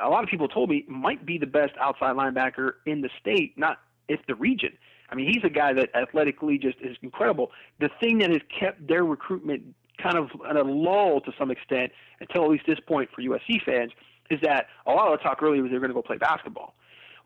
[0.02, 3.58] a lot of people told me might be the best outside linebacker in the state,
[3.58, 3.76] not
[4.08, 4.72] if the region.
[5.10, 7.50] I mean, he's a guy that athletically just is incredible.
[7.78, 12.44] The thing that has kept their recruitment kind of a lull to some extent until
[12.44, 13.92] at least this point for USC fans
[14.30, 16.18] is that a lot of the talk earlier was they were going to go play
[16.18, 16.74] basketball.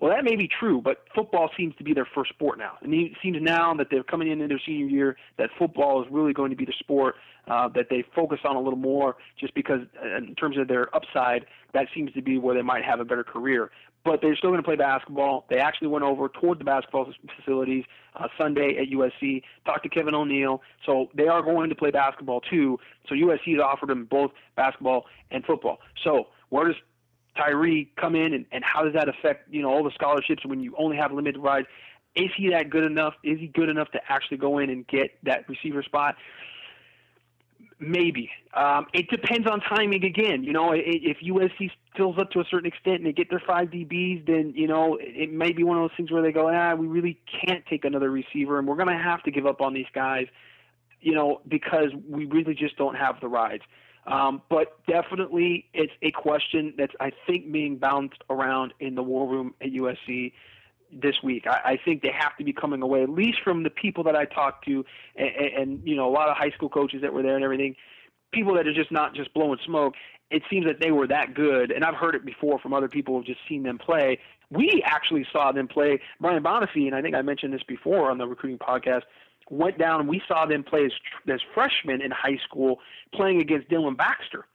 [0.01, 2.79] Well, that may be true, but football seems to be their first sport now.
[2.81, 6.33] And it seems now that they're coming into their senior year that football is really
[6.33, 7.17] going to be the sport
[7.49, 10.95] uh, that they focus on a little more, just because uh, in terms of their
[10.97, 13.71] upside, that seems to be where they might have a better career.
[14.05, 15.45] But they're still going to play basketball.
[15.51, 17.85] They actually went over toward the basketball facilities
[18.17, 20.63] uh, Sunday at USC, talked to Kevin O'Neill.
[20.87, 22.79] So they are going to play basketball too.
[23.09, 25.81] So USC has offered them both basketball and football.
[26.03, 26.77] So where does
[27.37, 30.61] Tyree come in, and, and how does that affect you know all the scholarships when
[30.61, 31.67] you only have limited rides?
[32.15, 33.15] Is he that good enough?
[33.23, 36.17] Is he good enough to actually go in and get that receiver spot?
[37.81, 38.31] Maybe.
[38.53, 40.45] Um, it depends on timing again.
[40.45, 43.69] You know, if USC fills up to a certain extent and they get their five
[43.69, 46.75] DBs, then you know it may be one of those things where they go, ah,
[46.75, 49.73] we really can't take another receiver, and we're going to have to give up on
[49.73, 50.27] these guys.
[51.01, 53.63] You know, because we really just don't have the rides.
[54.07, 59.27] Um, but definitely, it's a question that's I think being bounced around in the war
[59.27, 60.33] room at USC
[60.93, 61.47] this week.
[61.47, 64.17] I, I think they have to be coming away, at least from the people that
[64.17, 64.85] I talked to,
[65.17, 67.77] and, and you know a lot of high school coaches that were there and everything.
[68.33, 69.95] People that are just not just blowing smoke.
[70.31, 73.17] It seems that they were that good, and I've heard it before from other people
[73.17, 74.21] who've just seen them play.
[74.49, 76.01] We actually saw them play.
[76.21, 79.03] Brian Bonifay, and I think I mentioned this before on the recruiting podcast
[79.51, 80.93] went down and we saw them play as,
[81.29, 82.79] as freshmen in high school
[83.13, 84.47] playing against Dylan Baxter.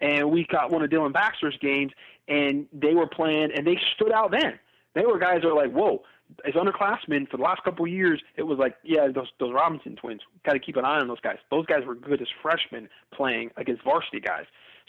[0.00, 1.92] And we got one of Dylan Baxter's games
[2.28, 4.58] and they were playing and they stood out then.
[4.96, 6.02] They were guys that were like, whoa,
[6.44, 9.94] as underclassmen for the last couple of years, it was like, yeah, those those Robinson
[9.94, 10.22] twins.
[10.44, 11.36] Got to keep an eye on those guys.
[11.50, 14.46] Those guys were good as freshmen playing against varsity guys.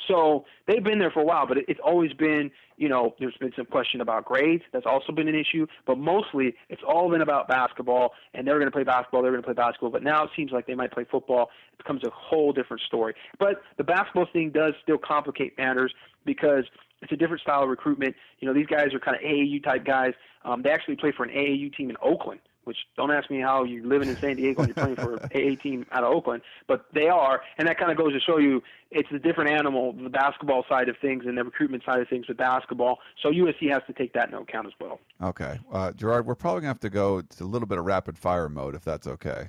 [0.07, 3.51] So they've been there for a while, but it's always been, you know, there's been
[3.55, 4.63] some question about grades.
[4.71, 8.67] That's also been an issue, but mostly it's all been about basketball, and they're going
[8.67, 9.23] to play basketball.
[9.23, 11.49] They're going to play basketball, but now it seems like they might play football.
[11.73, 13.15] It becomes a whole different story.
[13.39, 15.93] But the basketball thing does still complicate matters
[16.25, 16.65] because
[17.07, 18.15] it's a different style of recruitment.
[18.39, 20.13] You know, these guys are kind of AAU type guys.
[20.43, 23.63] Um, they actually play for an AAU team in Oakland, which don't ask me how
[23.63, 26.41] you're living in San Diego and you're playing for an AA team out of Oakland,
[26.67, 29.93] but they are, and that kind of goes to show you it's a different animal,
[29.93, 32.99] the basketball side of things and the recruitment side of things with basketball.
[33.23, 34.99] So USC has to take that into account as well.
[35.21, 38.17] Okay, uh, Gerard, we're probably gonna have to go to a little bit of rapid
[38.17, 39.47] fire mode if that's okay.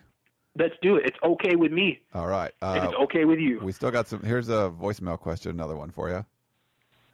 [0.57, 1.05] Let's do it.
[1.07, 2.01] It's okay with me.
[2.14, 2.53] All right.
[2.61, 3.61] Uh, if it's okay with you.
[3.61, 4.23] We still got some.
[4.25, 5.53] Here's a voicemail question.
[5.53, 6.25] Another one for you.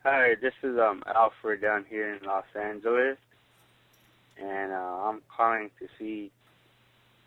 [0.06, 3.16] Hi, this is um Alfred down here in Los Angeles
[4.38, 6.30] and uh, I'm calling to see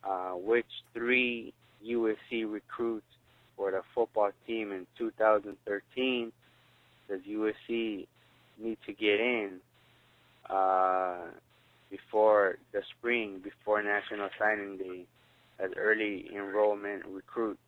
[0.03, 3.07] uh, which three USC recruits
[3.55, 6.31] for the football team in 2013
[7.09, 8.05] does USC
[8.59, 9.53] need to get in
[10.47, 11.15] uh,
[11.89, 15.05] before the spring, before National Signing Day,
[15.57, 17.59] as early enrollment recruits.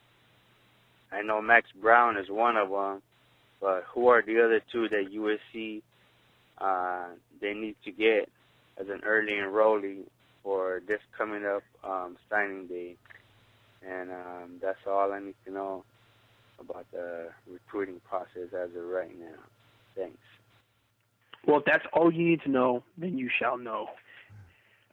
[1.12, 3.02] I know Max Browne is one of them,
[3.62, 5.82] but who are the other two that USC
[6.60, 7.08] uh,
[7.42, 8.30] they need to get
[8.80, 10.04] as an early enrollee
[10.44, 12.96] for this coming up um, signing day.
[13.88, 15.84] And um, that's all I need to know
[16.60, 19.40] about the recruiting process as of right now.
[19.96, 20.18] Thanks.
[21.48, 23.88] Well, if that's all you need to know, then you shall know.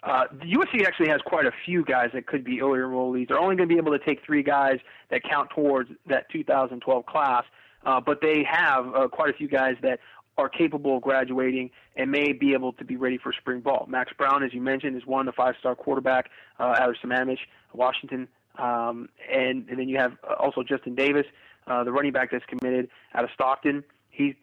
[0.02, 3.29] Uh, the USC actually has quite a few guys that could be early enrollees.
[3.29, 4.79] They're only going to be able to take three guys
[5.11, 7.44] that count towards that 2012 class,
[7.85, 10.01] uh, but they have uh, quite a few guys that
[10.39, 13.87] are capable of graduating and may be able to be ready for spring ball.
[13.89, 17.39] Max Browne, as you mentioned, is one, the five-star quarterback uh, out of Sammamish,
[17.73, 21.27] Washington, um, and, and then you have uh, also Justin Davis,
[21.67, 23.83] uh, the running back that's committed out of Stockton.
[24.11, 24.35] He's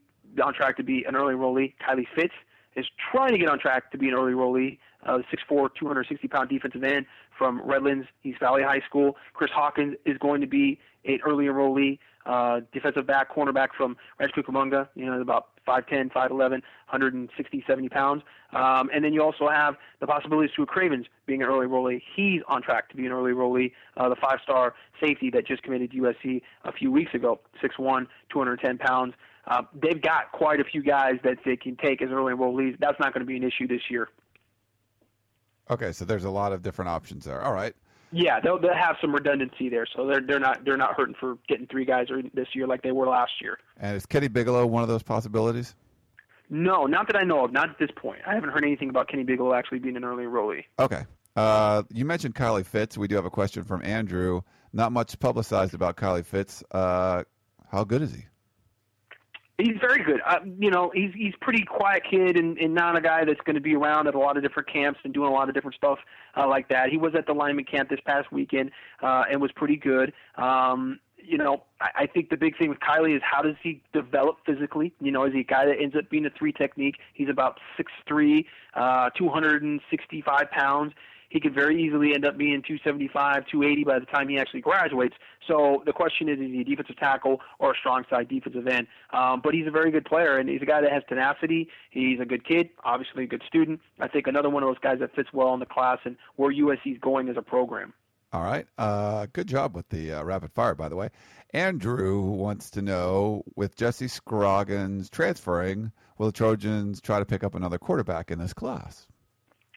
[0.43, 1.73] on track to be an early enrollee.
[1.87, 2.33] Kylie Fitts
[2.75, 4.79] is trying to get on track to be an early enrollee.
[5.05, 7.05] Uh, the 6'4", 260-pound defensive end
[7.37, 9.17] from Redlands East Valley High School.
[9.33, 11.99] Chris Hawkins is going to be an early enrollee.
[12.25, 16.51] Uh, defensive back, cornerback from Rancho Cucamonga, you know, about 5'10", 5'11",
[16.89, 18.23] 160, 70 pounds.
[18.53, 22.01] Um, and then you also have the possibility of Sua Cravens being an early enrollee.
[22.15, 25.91] He's on track to be an early enrollee, uh, the five-star safety that just committed
[25.91, 29.13] to USC a few weeks ago, 6'1", 210 pounds.
[29.45, 32.77] Uh, they've got quite a few guys that they can take as early enrollees.
[32.79, 34.09] That's not going to be an issue this year.
[35.69, 37.41] Okay, so there's a lot of different options there.
[37.41, 37.73] All right.
[38.13, 41.37] Yeah, they'll they'll have some redundancy there, so they're they're not they're not hurting for
[41.49, 43.57] getting three guys this year like they were last year.
[43.77, 45.75] And is Kenny Bigelow one of those possibilities?
[46.49, 47.51] No, not that I know of.
[47.51, 48.19] Not at this point.
[48.27, 50.65] I haven't heard anything about Kenny Bigelow actually being an early enrollee.
[50.77, 51.03] Okay.
[51.35, 52.97] Uh, you mentioned Kylie Fitts.
[52.97, 54.41] We do have a question from Andrew.
[54.71, 56.63] Not much publicized about Kylie Fitts.
[56.71, 57.23] Uh,
[57.71, 58.25] how good is he?
[59.59, 60.19] He's very good.
[60.25, 63.53] Uh, you know, he's he's pretty quiet kid and, and not a guy that's going
[63.55, 65.75] to be around at a lot of different camps and doing a lot of different
[65.75, 65.99] stuff
[66.35, 66.89] uh, like that.
[66.89, 68.71] He was at the lineman camp this past weekend
[69.03, 70.11] uh, and was pretty good.
[70.37, 73.83] Um, you know, I, I think the big thing with Kylie is how does he
[73.93, 74.91] develop physically?
[74.99, 76.95] You know, is he a guy that ends up being a three technique?
[77.13, 80.93] He's about six three, uh, 265 pounds
[81.33, 85.15] he could very easily end up being 275, 280 by the time he actually graduates.
[85.47, 88.85] So the question is, is he a defensive tackle or a strong side defensive end?
[89.11, 91.69] Um, but he's a very good player, and he's a guy that has tenacity.
[91.89, 93.81] He's a good kid, obviously a good student.
[93.99, 96.53] I think another one of those guys that fits well in the class and where
[96.53, 97.93] USC is going as a program.
[98.31, 98.67] All right.
[98.77, 101.09] Uh, good job with the uh, rapid fire, by the way.
[101.51, 107.55] Andrew wants to know with Jesse Scroggins transferring, will the Trojans try to pick up
[107.55, 109.07] another quarterback in this class?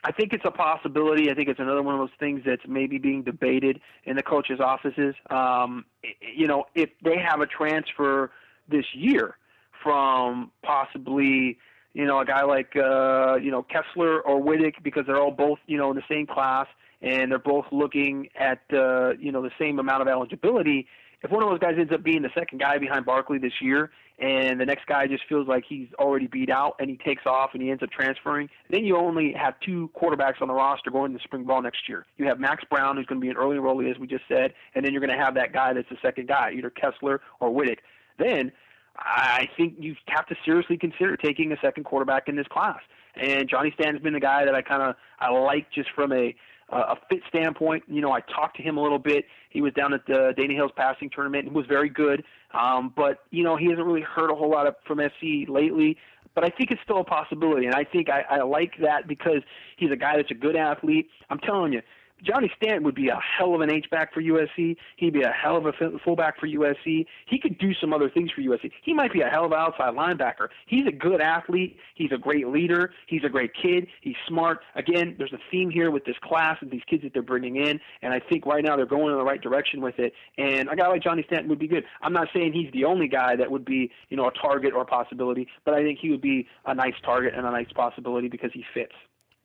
[0.07, 1.33] I think it's a possibility.
[1.33, 4.61] I think it's another one of those things that's maybe being debated in the coaches'
[4.61, 5.16] offices.
[5.31, 5.85] Um,
[6.33, 8.31] you know, if they have a transfer
[8.69, 9.37] this year
[9.83, 11.59] from possibly,
[11.92, 15.59] you know, a guy like uh, you know Kessler or Wittek because they're all both
[15.67, 16.69] you know in the same class
[17.02, 20.87] and they're both looking at uh, you know the same amount of eligibility
[21.23, 23.90] if one of those guys ends up being the second guy behind Barkley this year,
[24.19, 27.50] and the next guy just feels like he's already beat out and he takes off
[27.52, 31.12] and he ends up transferring, then you only have two quarterbacks on the roster going
[31.12, 32.06] to spring ball next year.
[32.17, 34.54] You have Max Browne, who's going to be an early enrollee, as we just said,
[34.75, 37.50] and then you're going to have that guy that's the second guy, either Kessler or
[37.50, 37.79] Wittek.
[38.19, 38.52] Then
[38.98, 42.81] I think you have to seriously consider taking a second quarterback in this class.
[43.21, 46.35] And Johnny Stanton's been the guy that I kind of I like just from a
[46.73, 47.85] uh, a fit standpoint.
[47.87, 49.25] You know, I talked to him a little bit.
[49.50, 52.25] He was down at the Dana Hills passing tournament and was very good.
[52.52, 55.96] Um, but you know, he hasn't really heard a whole lot of from SC lately.
[56.35, 59.40] But I think it's still a possibility, and I think I, I like that because
[59.79, 61.08] he's a guy that's a good athlete.
[61.31, 61.81] I'm telling you,
[62.23, 64.77] Johnny Stanton would be a hell of an H back for USC.
[64.96, 65.73] He'd be a hell of a
[66.04, 67.06] fullback for USC.
[67.27, 68.71] He could do some other things for USC.
[68.83, 70.48] He might be a hell of an outside linebacker.
[70.67, 71.77] He's a good athlete.
[71.94, 72.92] He's a great leader.
[73.06, 73.87] He's a great kid.
[74.00, 74.60] He's smart.
[74.75, 77.79] Again, there's a theme here with this class and these kids that they're bringing in,
[78.02, 80.12] and I think right now they're going in the right direction with it.
[80.38, 81.85] And a guy like Johnny Stanton would be good.
[82.02, 84.83] I'm not saying he's the only guy that would be, you know, a target or
[84.83, 88.29] a possibility, but I think he would be a nice target and a nice possibility
[88.29, 88.94] because he fits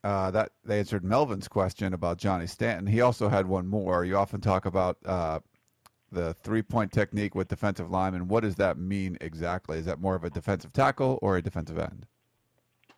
[0.04, 2.88] uh, that they answered Melvin's question about Johnny Stanton.
[2.88, 4.04] He also had one more.
[4.04, 5.40] You often talk about uh,
[6.12, 8.28] the three point technique with defensive linemen.
[8.28, 9.78] What does that mean exactly?
[9.78, 12.06] Is that more of a defensive tackle or a defensive end?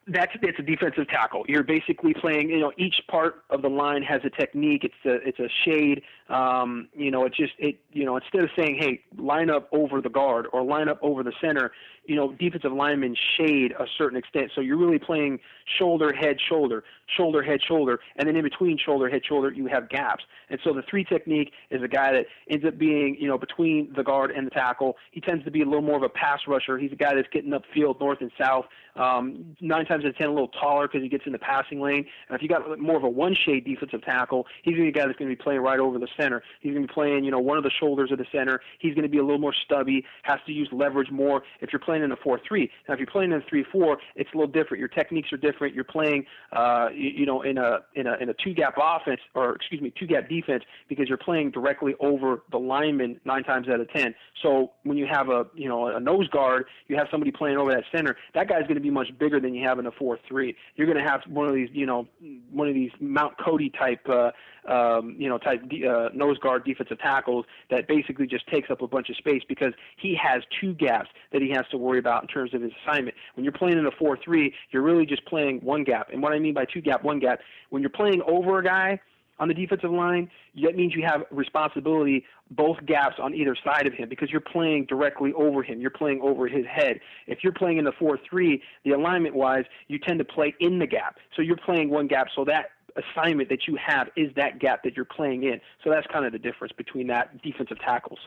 [0.05, 1.45] That's it's a defensive tackle.
[1.47, 2.49] You're basically playing.
[2.49, 4.83] You know, each part of the line has a technique.
[4.83, 6.01] It's a it's a shade.
[6.27, 10.01] Um, you know, it just it you know instead of saying hey line up over
[10.01, 11.71] the guard or line up over the center,
[12.05, 14.51] you know, defensive linemen shade a certain extent.
[14.55, 15.39] So you're really playing
[15.79, 16.83] shoulder, head, shoulder,
[17.17, 20.23] shoulder, head, shoulder, and then in between shoulder, head, shoulder, you have gaps.
[20.49, 23.93] And so the three technique is a guy that ends up being, you know, between
[23.95, 24.97] the guard and the tackle.
[25.11, 26.77] He tends to be a little more of a pass rusher.
[26.77, 28.65] He's a guy that's getting upfield, north and south.
[28.95, 31.81] Um, nine times out of ten, a little taller because he gets in the passing
[31.81, 32.05] lane.
[32.27, 34.99] And if you got more of a one shade defensive tackle, he's going to be
[34.99, 36.43] a guy that's going to be playing right over the center.
[36.59, 38.61] He's going to be playing, you know, one of the shoulders of the center.
[38.79, 41.43] He's going to be a little more stubby, has to use leverage more.
[41.61, 42.69] If you're playing in a 4-3.
[42.87, 44.79] Now, if you're playing in a 3-4, it's a little different.
[44.79, 45.75] Your techniques are different.
[45.75, 49.55] You're playing, uh, you, you know, in a in a in a two-gap offense, or
[49.55, 53.91] excuse me, two-gap defense, because you're playing directly over the lineman nine times out of
[53.91, 54.15] ten.
[54.41, 57.71] So when you have a you know a nose guard, you have somebody playing over
[57.71, 58.15] that center.
[58.33, 60.55] That guy's going to be much bigger than you have in a 4-3.
[60.75, 62.07] You're going to have one of these, you know,
[62.51, 64.07] one of these Mount Cody type.
[64.07, 64.31] Uh,
[64.69, 68.87] um, you know, type uh, nose guard defensive tackles that basically just takes up a
[68.87, 72.27] bunch of space because he has two gaps that he has to worry about in
[72.27, 73.15] terms of his assignment.
[73.35, 76.09] When you're playing in a 4-3, you're really just playing one gap.
[76.11, 77.39] And what I mean by two gap, one gap,
[77.69, 78.99] when you're playing over a guy
[79.39, 80.29] on the defensive line,
[80.61, 84.85] that means you have responsibility both gaps on either side of him because you're playing
[84.85, 85.81] directly over him.
[85.81, 86.99] You're playing over his head.
[87.27, 90.87] If you're playing in the 4-3, the alignment wise, you tend to play in the
[90.87, 91.17] gap.
[91.35, 94.95] So you're playing one gap so that assignment that you have is that gap that
[94.95, 95.59] you're playing in.
[95.83, 98.19] So that's kind of the difference between that defensive tackles.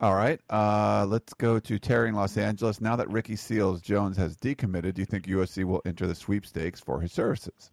[0.00, 0.40] All right.
[0.50, 2.80] Uh, let's go to Terry in Los Angeles.
[2.80, 6.80] Now that Ricky Seals Jones has decommitted, do you think USC will enter the sweepstakes
[6.80, 7.70] for his services?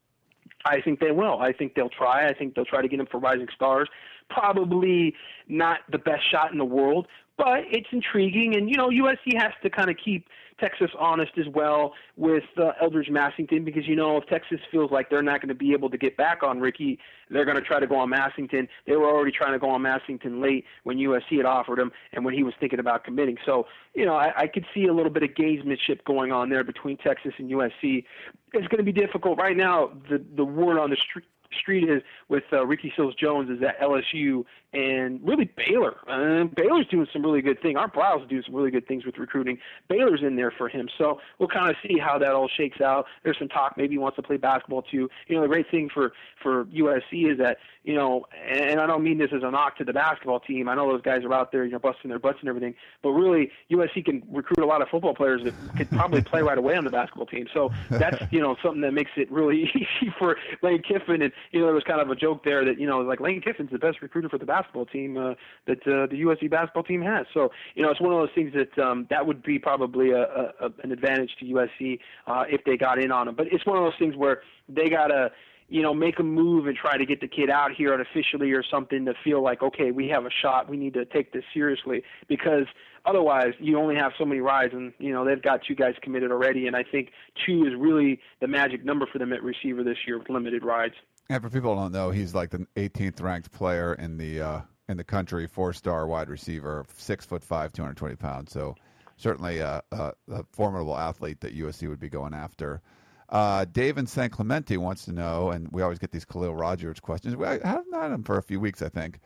[0.65, 1.39] I think they will.
[1.39, 2.27] I think they'll try.
[2.27, 3.89] I think they'll try to get him for Rising Stars.
[4.29, 5.15] Probably
[5.47, 7.07] not the best shot in the world,
[7.39, 8.57] but it's intriguing.
[8.57, 10.27] And, you know, USC has to kind of keep
[10.59, 15.09] Texas honest as well with uh, Eldridge Massington because, you know, if Texas feels like
[15.09, 17.79] they're not going to be able to get back on Ricky, they're going to try
[17.79, 18.67] to go on Massington.
[18.85, 22.25] They were already trying to go on Massington late when USC had offered him and
[22.25, 23.37] when he was thinking about committing.
[23.45, 26.65] So, you know, I, I could see a little bit of gamesmanship going on there
[26.65, 28.03] between Texas and USC.
[28.51, 29.39] It's going to be difficult.
[29.39, 31.25] Right now, the, the word on the street
[31.57, 35.95] street is with uh, Ricky Seals Jones is that LSU and really Baylor.
[36.07, 37.76] Uh, Baylor's doing some really good things.
[37.78, 39.57] Art Briles is doing some really good things with recruiting.
[39.88, 43.05] Baylor's in there for him, so we'll kind of see how that all shakes out.
[43.24, 45.09] There's some talk maybe he wants to play basketball too.
[45.28, 46.11] You know, the great thing for
[46.41, 49.84] for USC is that you know, and I don't mean this as a knock to
[49.84, 50.70] the basketball team.
[50.70, 53.09] I know those guys are out there, you know, busting their butts and everything, but
[53.09, 56.76] really USC can recruit a lot of football players that could probably play right away
[56.76, 57.47] on the basketball team.
[57.53, 61.24] So that's you know something that makes it really easy for Lane Kiffin.
[61.24, 63.41] And you know, there was kind of a joke there that you know like Lane
[63.41, 65.34] Kiffin's the best recruiter for the basketball team uh,
[65.68, 67.26] that uh, the USC basketball team has.
[67.34, 70.24] So you know, it's one of those things that um, that would be probably a,
[70.24, 73.36] a, an advantage to USC uh, if they got in on him.
[73.36, 75.32] But it's one of those things where they gotta
[75.70, 78.64] you know, make a move and try to get the kid out here unofficially or
[78.64, 80.68] something to feel like, okay, we have a shot.
[80.68, 82.66] We need to take this seriously because
[83.05, 86.32] otherwise you only have so many rides and, you know, they've got two guys committed
[86.32, 86.66] already.
[86.66, 87.12] And I think
[87.45, 90.95] two is really the magic number for them at receiver this year with limited rides.
[91.30, 94.61] And for people who don't know, he's like the 18th ranked player in the, uh,
[94.88, 98.51] in the country, four star wide receiver, six foot five, 220 pounds.
[98.51, 98.75] So
[99.17, 102.82] certainly a, a, a formidable athlete that USC would be going after.
[103.30, 106.99] Uh, Dave in San Clemente wants to know, and we always get these Khalil Rogers
[106.99, 107.36] questions.
[107.36, 109.19] We haven't had them for a few weeks, I think.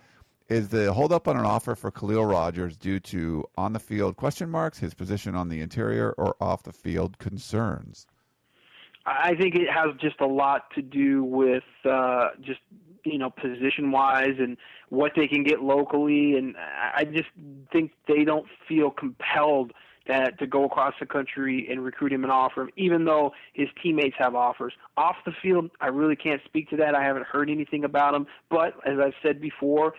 [0.49, 4.49] Is the holdup on an offer for Khalil Rogers due to on the field question
[4.49, 8.05] marks, his position on the interior, or off the field concerns?
[9.05, 12.59] I think it has just a lot to do with uh, just
[13.03, 14.57] you know position wise and
[14.89, 17.29] what they can get locally, and I just
[17.71, 19.73] think they don't feel compelled
[20.07, 23.69] that to go across the country and recruit him and offer him, even though his
[23.81, 24.73] teammates have offers.
[24.97, 26.93] Off the field, I really can't speak to that.
[26.93, 28.27] I haven't heard anything about him.
[28.49, 29.93] But as I've said before,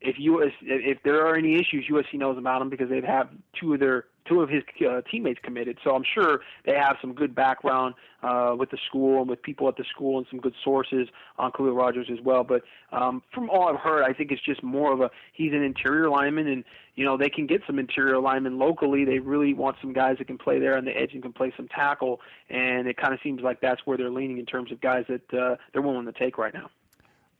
[0.00, 3.24] if US if there are any issues, USC knows about them because they've had
[3.58, 5.78] two of their two of his uh, teammates committed.
[5.84, 9.68] So I'm sure they have some good background uh, with the school and with people
[9.68, 11.08] at the school and some good sources
[11.38, 12.44] on Khalil Rogers as well.
[12.44, 12.62] But
[12.92, 16.08] um, from all I've heard, I think it's just more of a he's an interior
[16.08, 16.64] lineman, and
[16.94, 19.04] you know they can get some interior linemen locally.
[19.04, 21.52] They really want some guys that can play there on the edge and can play
[21.56, 24.80] some tackle, and it kind of seems like that's where they're leaning in terms of
[24.80, 26.70] guys that uh, they're willing to take right now.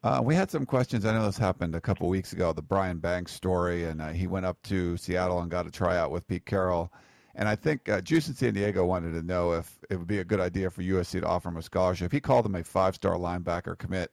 [0.05, 1.07] Uh, we had some questions.
[1.07, 4.27] I know this happened a couple weeks ago, the Brian Banks story, and uh, he
[4.27, 6.93] went up to Seattle and got a tryout with Pete Carroll.
[7.35, 10.19] And I think uh, Juice in San Diego wanted to know if it would be
[10.19, 12.13] a good idea for USC to offer him a scholarship.
[12.13, 14.13] He called him a five-star linebacker commit.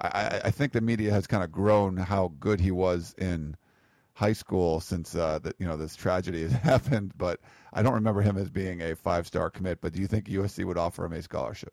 [0.00, 3.56] I, I think the media has kind of grown how good he was in
[4.14, 7.12] high school since uh, that you know this tragedy has happened.
[7.16, 7.38] But
[7.72, 9.80] I don't remember him as being a five-star commit.
[9.80, 11.72] But do you think USC would offer him a scholarship?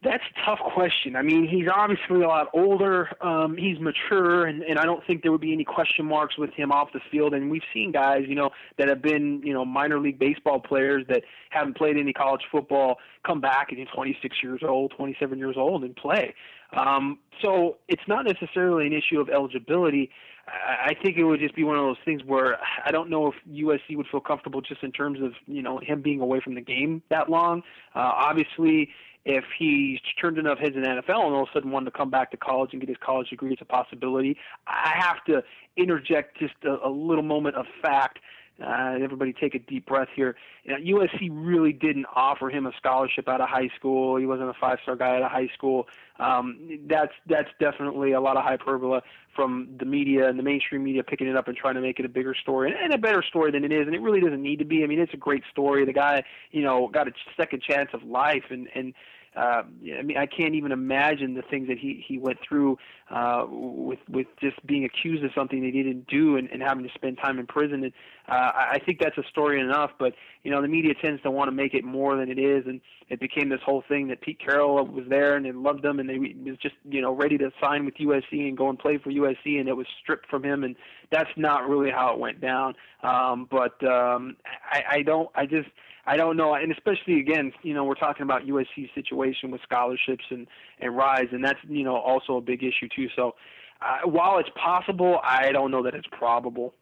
[0.00, 1.16] That's a tough question.
[1.16, 3.08] I mean, he's obviously a lot older.
[3.20, 6.50] Um, he's mature, and, and I don't think there would be any question marks with
[6.50, 7.34] him off the field.
[7.34, 11.04] And we've seen guys, you know, that have been, you know, minor league baseball players
[11.08, 15.82] that haven't played any college football come back at 26 years old, 27 years old,
[15.82, 16.32] and play.
[16.76, 20.10] Um, so it's not necessarily an issue of eligibility.
[20.46, 23.34] I think it would just be one of those things where I don't know if
[23.50, 26.60] USC would feel comfortable just in terms of you know him being away from the
[26.60, 27.62] game that long.
[27.94, 28.88] Uh, obviously,
[29.28, 31.96] if he turned enough heads in the NFL and all of a sudden wanted to
[31.96, 34.38] come back to college and get his college degree, it's a possibility.
[34.66, 35.42] I have to
[35.76, 38.20] interject just a, a little moment of fact.
[38.60, 40.34] Uh, everybody take a deep breath here.
[40.64, 44.16] You know, USC really didn't offer him a scholarship out of high school.
[44.16, 45.86] He wasn't a five-star guy out of high school.
[46.18, 49.00] Um, that's that's definitely a lot of hyperbole
[49.36, 52.04] from the media and the mainstream media picking it up and trying to make it
[52.04, 53.86] a bigger story and, and a better story than it is.
[53.86, 54.82] And it really doesn't need to be.
[54.82, 55.84] I mean, it's a great story.
[55.84, 58.94] The guy, you know, got a second chance of life, and and
[59.36, 59.62] uh,
[59.98, 62.78] I mean, I can't even imagine the things that he he went through
[63.10, 66.84] uh, with with just being accused of something that he didn't do and, and having
[66.84, 67.84] to spend time in prison.
[67.84, 67.92] And
[68.28, 69.92] uh, I think that's a story enough.
[69.98, 72.64] But you know, the media tends to want to make it more than it is,
[72.66, 76.00] and it became this whole thing that Pete Carroll was there and they loved him,
[76.00, 78.98] and they was just you know ready to sign with USC and go and play
[78.98, 80.74] for USC, and it was stripped from him, and
[81.10, 82.74] that's not really how it went down.
[83.02, 84.36] Um, but um,
[84.70, 85.68] I, I don't, I just
[86.08, 90.24] I don't know, and especially again, you know, we're talking about USC's situation with scholarships
[90.30, 90.46] and
[90.80, 93.08] and rise, and that's you know also a big issue too.
[93.14, 93.34] So,
[93.82, 96.72] uh, while it's possible, I don't know that it's probable.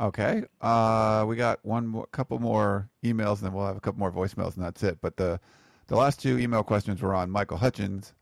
[0.00, 3.98] Okay, uh, we got one more, couple more emails, and then we'll have a couple
[3.98, 4.98] more voicemails, and that's it.
[5.00, 5.40] But the
[5.88, 8.14] the last two email questions were on Michael Hutchings.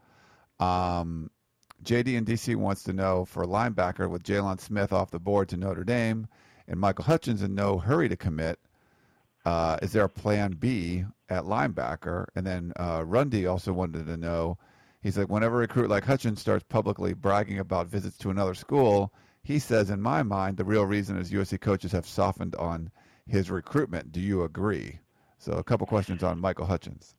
[0.59, 1.31] Um,
[1.85, 5.59] JD in DC wants to know for linebacker with Jaylon Smith off the board to
[5.59, 6.29] Notre Dame
[6.67, 8.59] and Michael Hutchings in no hurry to commit
[9.45, 12.27] uh, is there a plan B at linebacker?
[12.35, 14.59] And then uh, Rundy also wanted to know.
[15.03, 19.13] He's like, whenever a recruit like Hutchings starts publicly bragging about visits to another school,
[19.43, 22.91] he says, in my mind, the real reason is USC coaches have softened on
[23.27, 24.13] his recruitment.
[24.13, 25.01] Do you agree?
[25.39, 27.15] So, a couple questions on Michael Hutchings.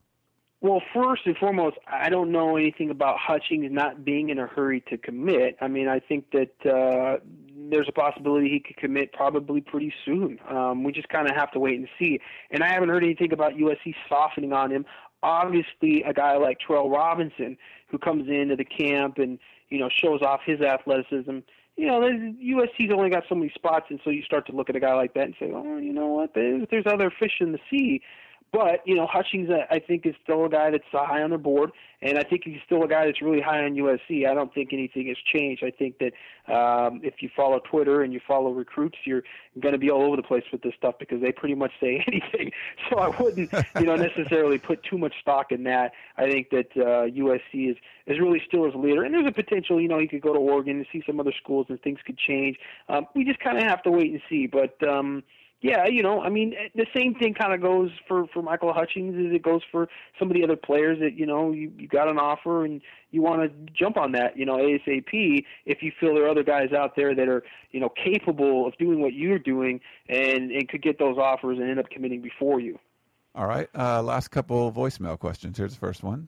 [0.61, 4.81] Well, first and foremost, I don't know anything about Hutchings not being in a hurry
[4.89, 5.57] to commit.
[5.61, 7.23] I mean, I think that uh,
[7.69, 10.39] there's a possibility he could commit probably pretty soon.
[10.49, 12.19] Um, we just kind of have to wait and see.
[12.51, 14.85] And I haven't heard anything about USC softening on him.
[15.23, 17.57] Obviously, a guy like Terrell Robinson,
[17.87, 19.39] who comes into the camp and
[19.69, 21.39] you know shows off his athleticism.
[21.77, 24.75] You know, USC's only got so many spots, and so you start to look at
[24.75, 26.33] a guy like that and say, "Oh, you know what?
[26.33, 28.01] There's, there's other fish in the sea."
[28.51, 31.71] But you know, Hutchings, I think, is still a guy that's high on the board,
[32.01, 34.25] and I think he's still a guy that's really high on USC.
[34.25, 35.61] I don't think anything has changed.
[35.61, 36.13] I think that
[36.53, 39.23] um, if you follow Twitter and you follow recruits, you're
[39.59, 42.01] going to be all over the place with this stuff because they pretty much say
[42.07, 42.51] anything.
[42.89, 45.91] So I wouldn't, you know, necessarily put too much stock in that.
[46.17, 47.77] I think that uh, USC is
[48.07, 49.81] is really still his leader, and there's a potential.
[49.81, 52.17] You know, he could go to Oregon and see some other schools, and things could
[52.17, 52.57] change.
[52.87, 54.81] Um, we just kind of have to wait and see, but.
[54.87, 55.23] um
[55.65, 58.71] yeah, you know, I mean, eh, the same thing kind of goes for for Michael
[58.71, 59.89] Hutchings as it goes for
[60.19, 63.23] some of the other players that you know you you got an offer and you
[63.23, 65.43] want to jump on that, you know, ASAP.
[65.65, 68.77] If you feel there are other guys out there that are you know capable of
[68.77, 72.59] doing what you're doing and and could get those offers and end up committing before
[72.59, 72.77] you.
[73.33, 75.57] All right, uh, last couple voicemail questions.
[75.57, 76.27] Here's the first one.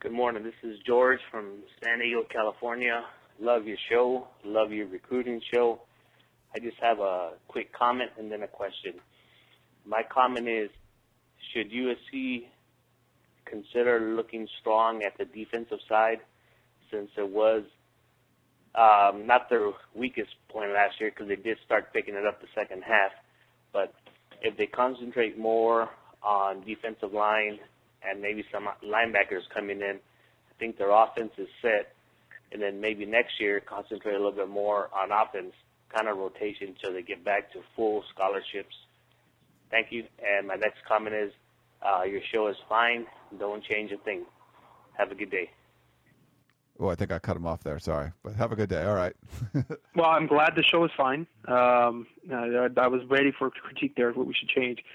[0.00, 0.42] Good morning.
[0.42, 3.02] This is George from San Diego, California.
[3.40, 4.28] Love your show.
[4.44, 5.80] Love your recruiting show.
[6.54, 8.94] I just have a quick comment and then a question.
[9.86, 10.70] My comment is,
[11.52, 12.44] should USC
[13.44, 16.20] consider looking strong at the defensive side
[16.90, 17.64] since it was
[18.74, 22.46] um, not their weakest point last year because they did start picking it up the
[22.54, 23.12] second half.
[23.72, 23.94] But
[24.40, 25.88] if they concentrate more
[26.22, 27.58] on defensive line
[28.06, 31.94] and maybe some linebackers coming in, I think their offense is set.
[32.52, 35.54] And then maybe next year concentrate a little bit more on offense
[35.94, 38.74] kind of rotation until they get back to full scholarships.
[39.70, 40.04] Thank you.
[40.22, 41.32] And my next comment is,
[41.82, 43.06] uh, your show is fine.
[43.38, 44.24] Don't change a thing.
[44.98, 45.50] Have a good day.
[46.78, 47.78] Oh, I think I cut him off there.
[47.78, 48.84] Sorry, but have a good day.
[48.84, 49.14] All right.
[49.94, 51.26] well, I'm glad the show is fine.
[51.46, 54.82] Um, I, I was ready for critique there of what we should change.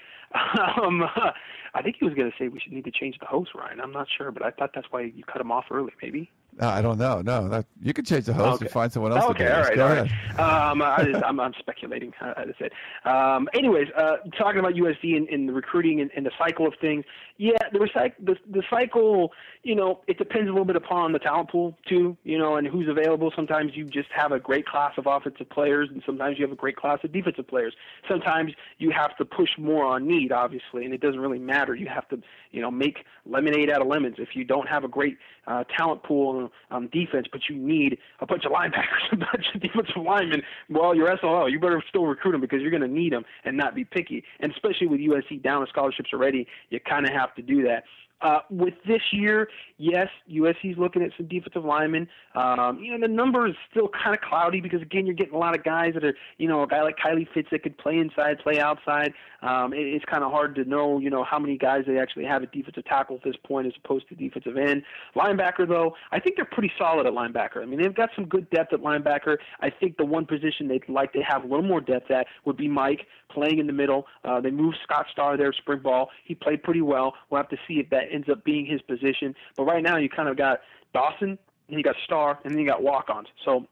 [0.82, 1.02] Um,
[1.74, 3.80] I think he was going to say we should need to change the host, Ryan.
[3.80, 6.30] I'm not sure, but I thought that's why you cut him off early, maybe.
[6.60, 7.22] No, I don't know.
[7.22, 8.64] No, that, you can change the host okay.
[8.64, 9.30] and find someone else.
[9.30, 10.10] Okay, to all right, Go all ahead.
[10.36, 10.70] right.
[10.70, 12.12] Um, I just, I'm, I'm speculating.
[12.20, 12.72] Uh, that's it.
[13.04, 16.74] Um, anyways, uh, talking about USC and, and the recruiting and, and, the cycle of
[16.80, 17.04] things.
[17.36, 19.32] Yeah, the, recyc- the the cycle.
[19.62, 22.16] You know, it depends a little bit upon the talent pool too.
[22.24, 23.32] You know, and who's available.
[23.36, 26.56] Sometimes you just have a great class of offensive players, and sometimes you have a
[26.56, 27.74] great class of defensive players.
[28.08, 31.76] Sometimes you have to push more on need, obviously, and it doesn't really matter.
[31.76, 34.16] You have to, you know, make lemonade out of lemons.
[34.18, 38.26] If you don't have a great uh, talent pool on defense, but you need a
[38.26, 41.48] bunch of linebackers, a bunch of defensive linemen, well, you're SOL.
[41.48, 44.24] You better still recruit them because you're going to need them and not be picky.
[44.40, 47.84] And especially with USC down in scholarships already, you kind of have to do that.
[48.20, 52.08] Uh, with this year, yes, USC's looking at some defensive linemen.
[52.34, 55.38] Um, you know, the number is still kind of cloudy because again, you're getting a
[55.38, 57.98] lot of guys that are, you know, a guy like Kylie Fitts that could play
[57.98, 59.12] inside, play outside.
[59.42, 62.24] Um, it, it's kind of hard to know, you know, how many guys they actually
[62.24, 64.82] have at defensive tackle at this point as opposed to defensive end.
[65.14, 67.62] Linebacker, though, I think they're pretty solid at linebacker.
[67.62, 69.36] I mean, they've got some good depth at linebacker.
[69.60, 72.56] I think the one position they'd like to have a little more depth at would
[72.56, 74.06] be Mike playing in the middle.
[74.24, 76.10] Uh, they moved Scott Starr there, spring ball.
[76.24, 77.14] He played pretty well.
[77.30, 79.34] We'll have to see if that ends up being his position.
[79.56, 80.60] But right now, you kind of got
[80.92, 81.38] Dawson,
[81.68, 83.28] and you got Starr, and then you got walk-ons.
[83.44, 83.66] So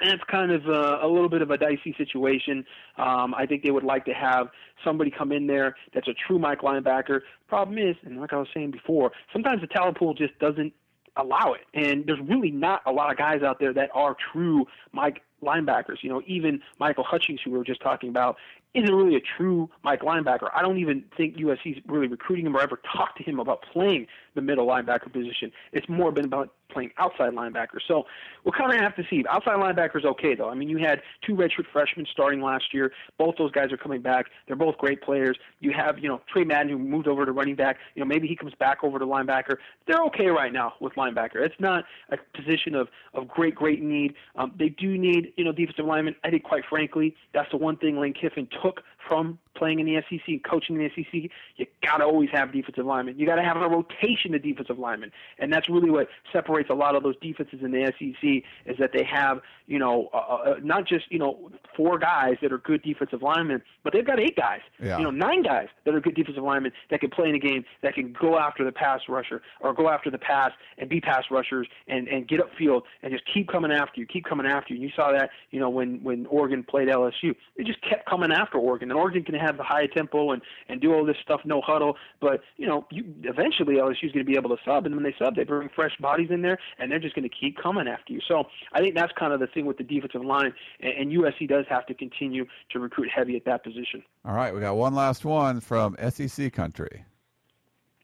[0.00, 2.64] it's kind of a, a little bit of a dicey situation.
[2.98, 4.48] Um, I think they would like to have
[4.84, 7.20] somebody come in there that's a true Mike linebacker.
[7.48, 10.72] Problem is, and like I was saying before, sometimes the talent pool just doesn't
[11.16, 11.60] allow it.
[11.74, 16.02] And there's really not a lot of guys out there that are true Mike linebackers.
[16.02, 18.36] You know, even Michael Hutchings, who we were just talking about,
[18.74, 20.48] isn't really a true Mike linebacker.
[20.52, 24.06] I don't even think USC's really recruiting him or ever talked to him about playing
[24.34, 25.52] the middle linebacker position.
[25.72, 27.78] It's more been about playing outside linebacker.
[27.86, 28.04] So
[28.44, 29.24] we'll kind of have to see.
[29.30, 30.50] Outside linebacker is okay though.
[30.50, 32.92] I mean, you had two redshirt freshmen starting last year.
[33.16, 34.26] Both those guys are coming back.
[34.46, 35.38] They're both great players.
[35.60, 37.78] You have you know Trey Madden who moved over to running back.
[37.94, 39.56] You know maybe he comes back over to linebacker.
[39.86, 41.36] They're okay right now with linebacker.
[41.36, 44.14] It's not a position of of great great need.
[44.34, 46.14] Um, they do need you know defensive linemen.
[46.24, 50.02] I think quite frankly that's the one thing Lane Kiffin took from playing in the
[50.08, 53.18] SEC and coaching in the SEC, you got to always have defensive linemen.
[53.18, 56.74] You got to have a rotation of defensive linemen, and that's really what separates a
[56.74, 60.54] lot of those defenses in the SEC is that they have you know uh, uh,
[60.62, 64.36] not just you know four guys that are good defensive linemen, but they've got eight
[64.36, 64.98] guys, yeah.
[64.98, 67.64] you know nine guys that are good defensive linemen that can play in a game
[67.82, 71.24] that can go after the pass rusher or go after the pass and be pass
[71.30, 74.80] rushers and and get upfield and just keep coming after you, keep coming after you.
[74.80, 78.32] And you saw that you know when when Oregon played LSU, they just kept coming
[78.32, 81.40] after Oregon And Oregon can have the high tempo and and do all this stuff,
[81.44, 81.96] no huddle.
[82.20, 85.14] But you know, you eventually LSU's going to be able to sub, and when they
[85.18, 88.12] sub, they bring fresh bodies in there, and they're just going to keep coming after
[88.12, 88.20] you.
[88.28, 91.48] So I think that's kind of the thing with the defensive line, and, and USC
[91.48, 94.04] does have to continue to recruit heavy at that position.
[94.24, 97.04] All right, we got one last one from SEC country.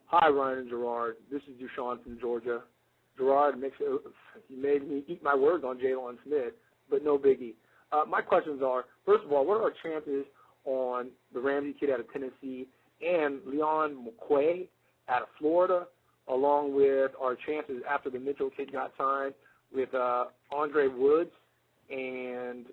[0.06, 1.18] Hi, Ryan and Gerard.
[1.30, 2.62] This is Dushawn from Georgia.
[3.16, 3.86] Gerard makes it,
[4.48, 6.54] you made me eat my words on Jaylon Smith,
[6.90, 7.54] but no biggie.
[7.92, 10.24] Uh, my questions are: first of all, what are our chances
[10.64, 12.66] on the Ramsey kid out of Tennessee
[13.06, 14.68] and Leon McQuay
[15.08, 15.86] out of Florida,
[16.28, 19.34] along with our chances after the Mitchell kid got signed
[19.74, 21.30] with uh, Andre Woods
[21.90, 22.66] and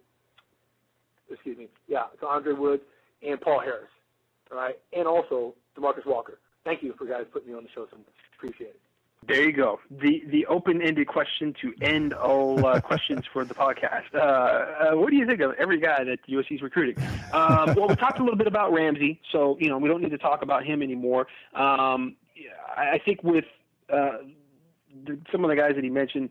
[1.32, 2.84] excuse me, yeah, it's Andre Woods
[3.28, 3.90] and Paul Harris,
[4.52, 6.40] all right, and also Demarcus Walker.
[6.64, 8.06] Thank you for guys putting me on the show so much.
[8.38, 8.82] Appreciate it.
[9.26, 9.80] There you go.
[9.90, 14.14] The the open ended question to end all uh, questions for the podcast.
[14.14, 17.04] Uh, uh, what do you think of every guy that USC is recruiting?
[17.34, 20.12] Um, well, we talked a little bit about Ramsey, so you know we don't need
[20.12, 21.28] to talk about him anymore.
[21.56, 22.16] Um,
[22.76, 23.46] I think with
[23.92, 24.20] uh,
[25.06, 26.30] the, some of the guys that he mentioned,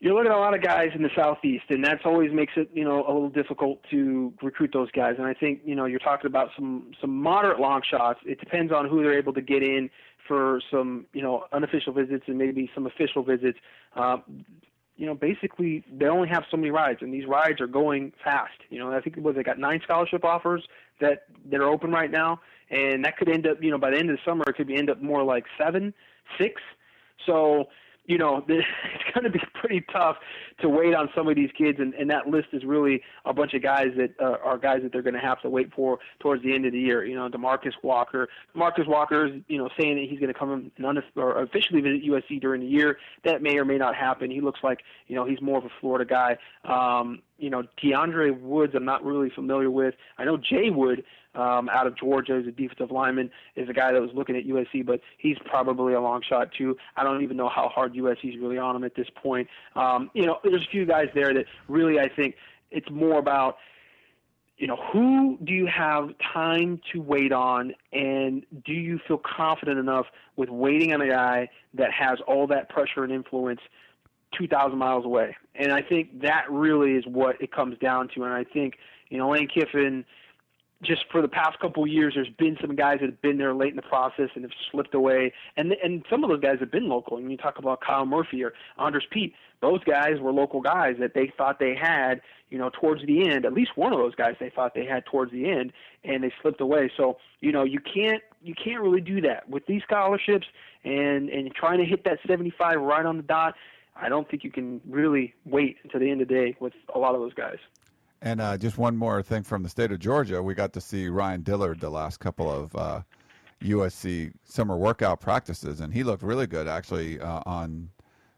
[0.00, 2.70] you're looking at a lot of guys in the southeast, and that's always makes it
[2.74, 5.14] you know a little difficult to recruit those guys.
[5.18, 8.20] And I think you know you're talking about some some moderate long shots.
[8.24, 9.90] It depends on who they're able to get in
[10.26, 13.58] for some you know unofficial visits and maybe some official visits.
[13.96, 14.18] Uh,
[14.96, 18.52] you know, basically they only have so many rides, and these rides are going fast.
[18.70, 20.64] You know, I think what they got nine scholarship offers
[21.00, 22.40] that that are open right now,
[22.70, 24.66] and that could end up you know by the end of the summer it could
[24.66, 25.94] be end up more like seven,
[26.38, 26.60] six.
[27.26, 27.68] So
[28.06, 28.66] you know, it's
[29.14, 30.16] going to be pretty tough
[30.60, 33.54] to wait on some of these kids, and, and that list is really a bunch
[33.54, 36.42] of guys that uh, are guys that they're going to have to wait for towards
[36.42, 37.04] the end of the year.
[37.04, 38.28] You know, Demarcus Walker.
[38.54, 41.80] Demarcus Walker is, you know, saying that he's going to come and un- or officially
[41.80, 42.98] visit USC during the year.
[43.24, 44.30] That may or may not happen.
[44.30, 46.36] He looks like, you know, he's more of a Florida guy.
[46.64, 49.94] Um, you know, DeAndre Woods, I'm not really familiar with.
[50.18, 51.04] I know Jay Wood
[51.34, 54.44] um, out of Georgia as a defensive lineman is a guy that was looking at
[54.46, 56.76] USC, but he's probably a long shot too.
[56.96, 59.48] I don't even know how hard USC is really on him at this point.
[59.74, 62.36] Um, you know, there's a few guys there that really I think
[62.70, 63.56] it's more about
[64.56, 69.78] you know, who do you have time to wait on, and do you feel confident
[69.78, 70.06] enough
[70.36, 73.60] with waiting on a guy that has all that pressure and influence
[74.38, 75.36] 2,000 miles away?
[75.56, 78.22] And I think that really is what it comes down to.
[78.22, 78.74] And I think,
[79.08, 80.04] you know, Lane Kiffin
[80.82, 83.54] just for the past couple of years, there's been some guys that have been there
[83.54, 86.70] late in the process and have slipped away, and and some of those guys have
[86.70, 87.16] been local.
[87.16, 91.14] And you talk about Kyle Murphy or Andrus Peat; those guys were local guys that
[91.14, 92.20] they thought they had,
[92.50, 93.44] you know, towards the end.
[93.44, 95.72] At least one of those guys they thought they had towards the end,
[96.02, 96.90] and they slipped away.
[96.96, 100.46] So you know, you can't you can't really do that with these scholarships
[100.84, 103.54] and and trying to hit that 75 right on the dot.
[103.96, 106.98] I don't think you can really wait until the end of the day with a
[106.98, 107.58] lot of those guys.
[108.24, 111.08] And uh, just one more thing from the state of Georgia, we got to see
[111.08, 113.02] Ryan Dillard the last couple of uh,
[113.62, 117.90] USC summer workout practices, and he looked really good actually uh, on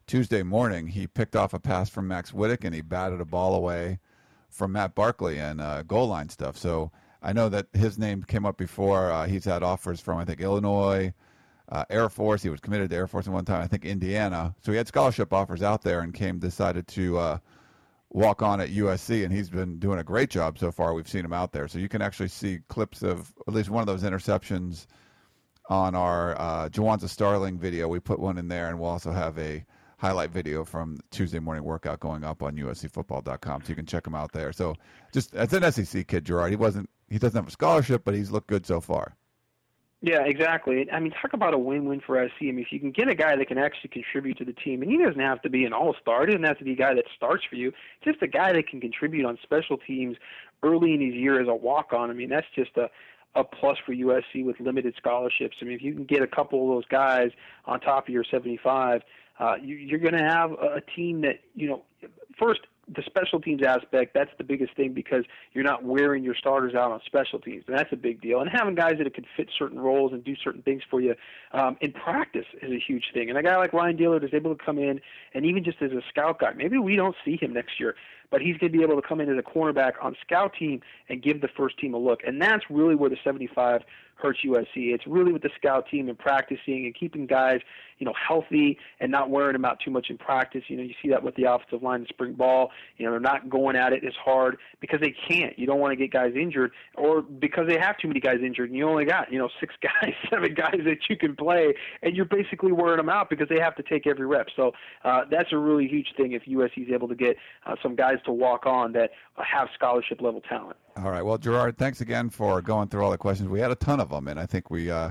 [0.08, 0.88] Tuesday morning.
[0.88, 4.00] He picked off a pass from Max Wittek and he batted a ball away
[4.50, 6.58] from Matt Barkley and uh, goal line stuff.
[6.58, 6.90] So
[7.22, 9.12] I know that his name came up before.
[9.12, 11.14] Uh, he's had offers from I think Illinois.
[11.68, 12.44] Uh, Air Force.
[12.44, 13.60] He was committed to Air Force at one time.
[13.60, 14.54] I think Indiana.
[14.62, 17.40] So he had scholarship offers out there, and came decided to
[18.16, 20.94] walk on at USC, and he's been doing a great job so far.
[20.94, 23.82] We've seen him out there, so you can actually see clips of at least one
[23.82, 24.86] of those interceptions
[25.68, 27.88] on our uh, Jawanza Starling video.
[27.88, 29.62] We put one in there, and we'll also have a
[29.98, 34.14] highlight video from Tuesday morning workout going up on USCFootball.com, so you can check him
[34.14, 34.50] out there.
[34.50, 34.74] So
[35.12, 38.30] just as an SEC kid, Gerard, he wasn't he doesn't have a scholarship, but he's
[38.30, 39.14] looked good so far.
[40.02, 40.86] Yeah, exactly.
[40.92, 42.42] I mean, talk about a win-win for SC.
[42.42, 44.82] I mean, if you can get a guy that can actually contribute to the team,
[44.82, 46.94] and he doesn't have to be an all-star, he doesn't have to be a guy
[46.94, 47.72] that starts for you,
[48.04, 50.16] just a guy that can contribute on special teams
[50.62, 52.10] early in his year as a walk-on.
[52.10, 52.90] I mean, that's just a
[53.36, 55.58] a plus for USC with limited scholarships.
[55.60, 57.30] I mean, if you can get a couple of those guys
[57.66, 59.02] on top of your 75,
[59.38, 61.82] uh, you, you're going to have a, a team that you know.
[62.38, 62.60] First,
[62.94, 66.92] the special teams aspect, that's the biggest thing because you're not wearing your starters out
[66.92, 68.40] on special teams, and that's a big deal.
[68.40, 71.14] And having guys that can fit certain roles and do certain things for you
[71.52, 73.28] um, in practice is a huge thing.
[73.28, 75.00] And a guy like Ryan Dillard is able to come in,
[75.34, 77.96] and even just as a scout guy, maybe we don't see him next year,
[78.36, 80.78] but he's going to be able to come in as a cornerback on scout team
[81.08, 82.20] and give the first team a look.
[82.26, 83.80] And that's really where the 75
[84.16, 84.92] hurts USC.
[84.94, 87.60] It's really with the scout team and practicing and keeping guys,
[87.98, 90.62] you know, healthy and not wearing them out too much in practice.
[90.68, 92.70] You know, you see that with the offensive line in spring ball.
[92.96, 95.58] You know, they're not going at it as hard because they can't.
[95.58, 98.70] You don't want to get guys injured or because they have too many guys injured
[98.70, 102.16] and you only got, you know, six guys, seven guys that you can play and
[102.16, 104.46] you're basically wearing them out because they have to take every rep.
[104.56, 104.72] So
[105.04, 108.16] uh, that's a really huge thing if USC is able to get uh, some guys
[108.26, 110.76] to walk on that have scholarship level talent.
[110.96, 111.22] All right.
[111.24, 113.48] Well, Gerard, thanks again for going through all the questions.
[113.48, 115.10] We had a ton of them, and I think we uh,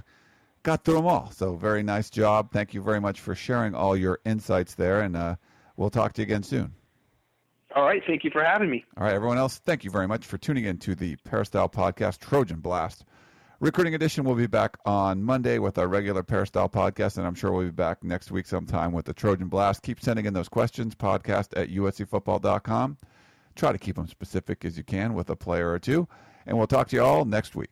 [0.63, 1.31] got through them all.
[1.31, 2.51] So, very nice job.
[2.51, 5.35] Thank you very much for sharing all your insights there, and uh,
[5.77, 6.73] we'll talk to you again soon.
[7.75, 8.01] All right.
[8.07, 8.85] Thank you for having me.
[8.97, 12.19] All right, everyone else, thank you very much for tuning in to the Peristyle Podcast
[12.19, 13.03] Trojan Blast.
[13.65, 17.51] Recruiting Edition will be back on Monday with our regular Peristyle podcast, and I'm sure
[17.51, 19.81] we'll be back next week sometime with the Trojan Blast.
[19.81, 22.97] Keep sending in those questions, podcast at uscfootball.com.
[23.55, 26.07] Try to keep them specific as you can with a player or two,
[26.45, 27.71] and we'll talk to you all next week.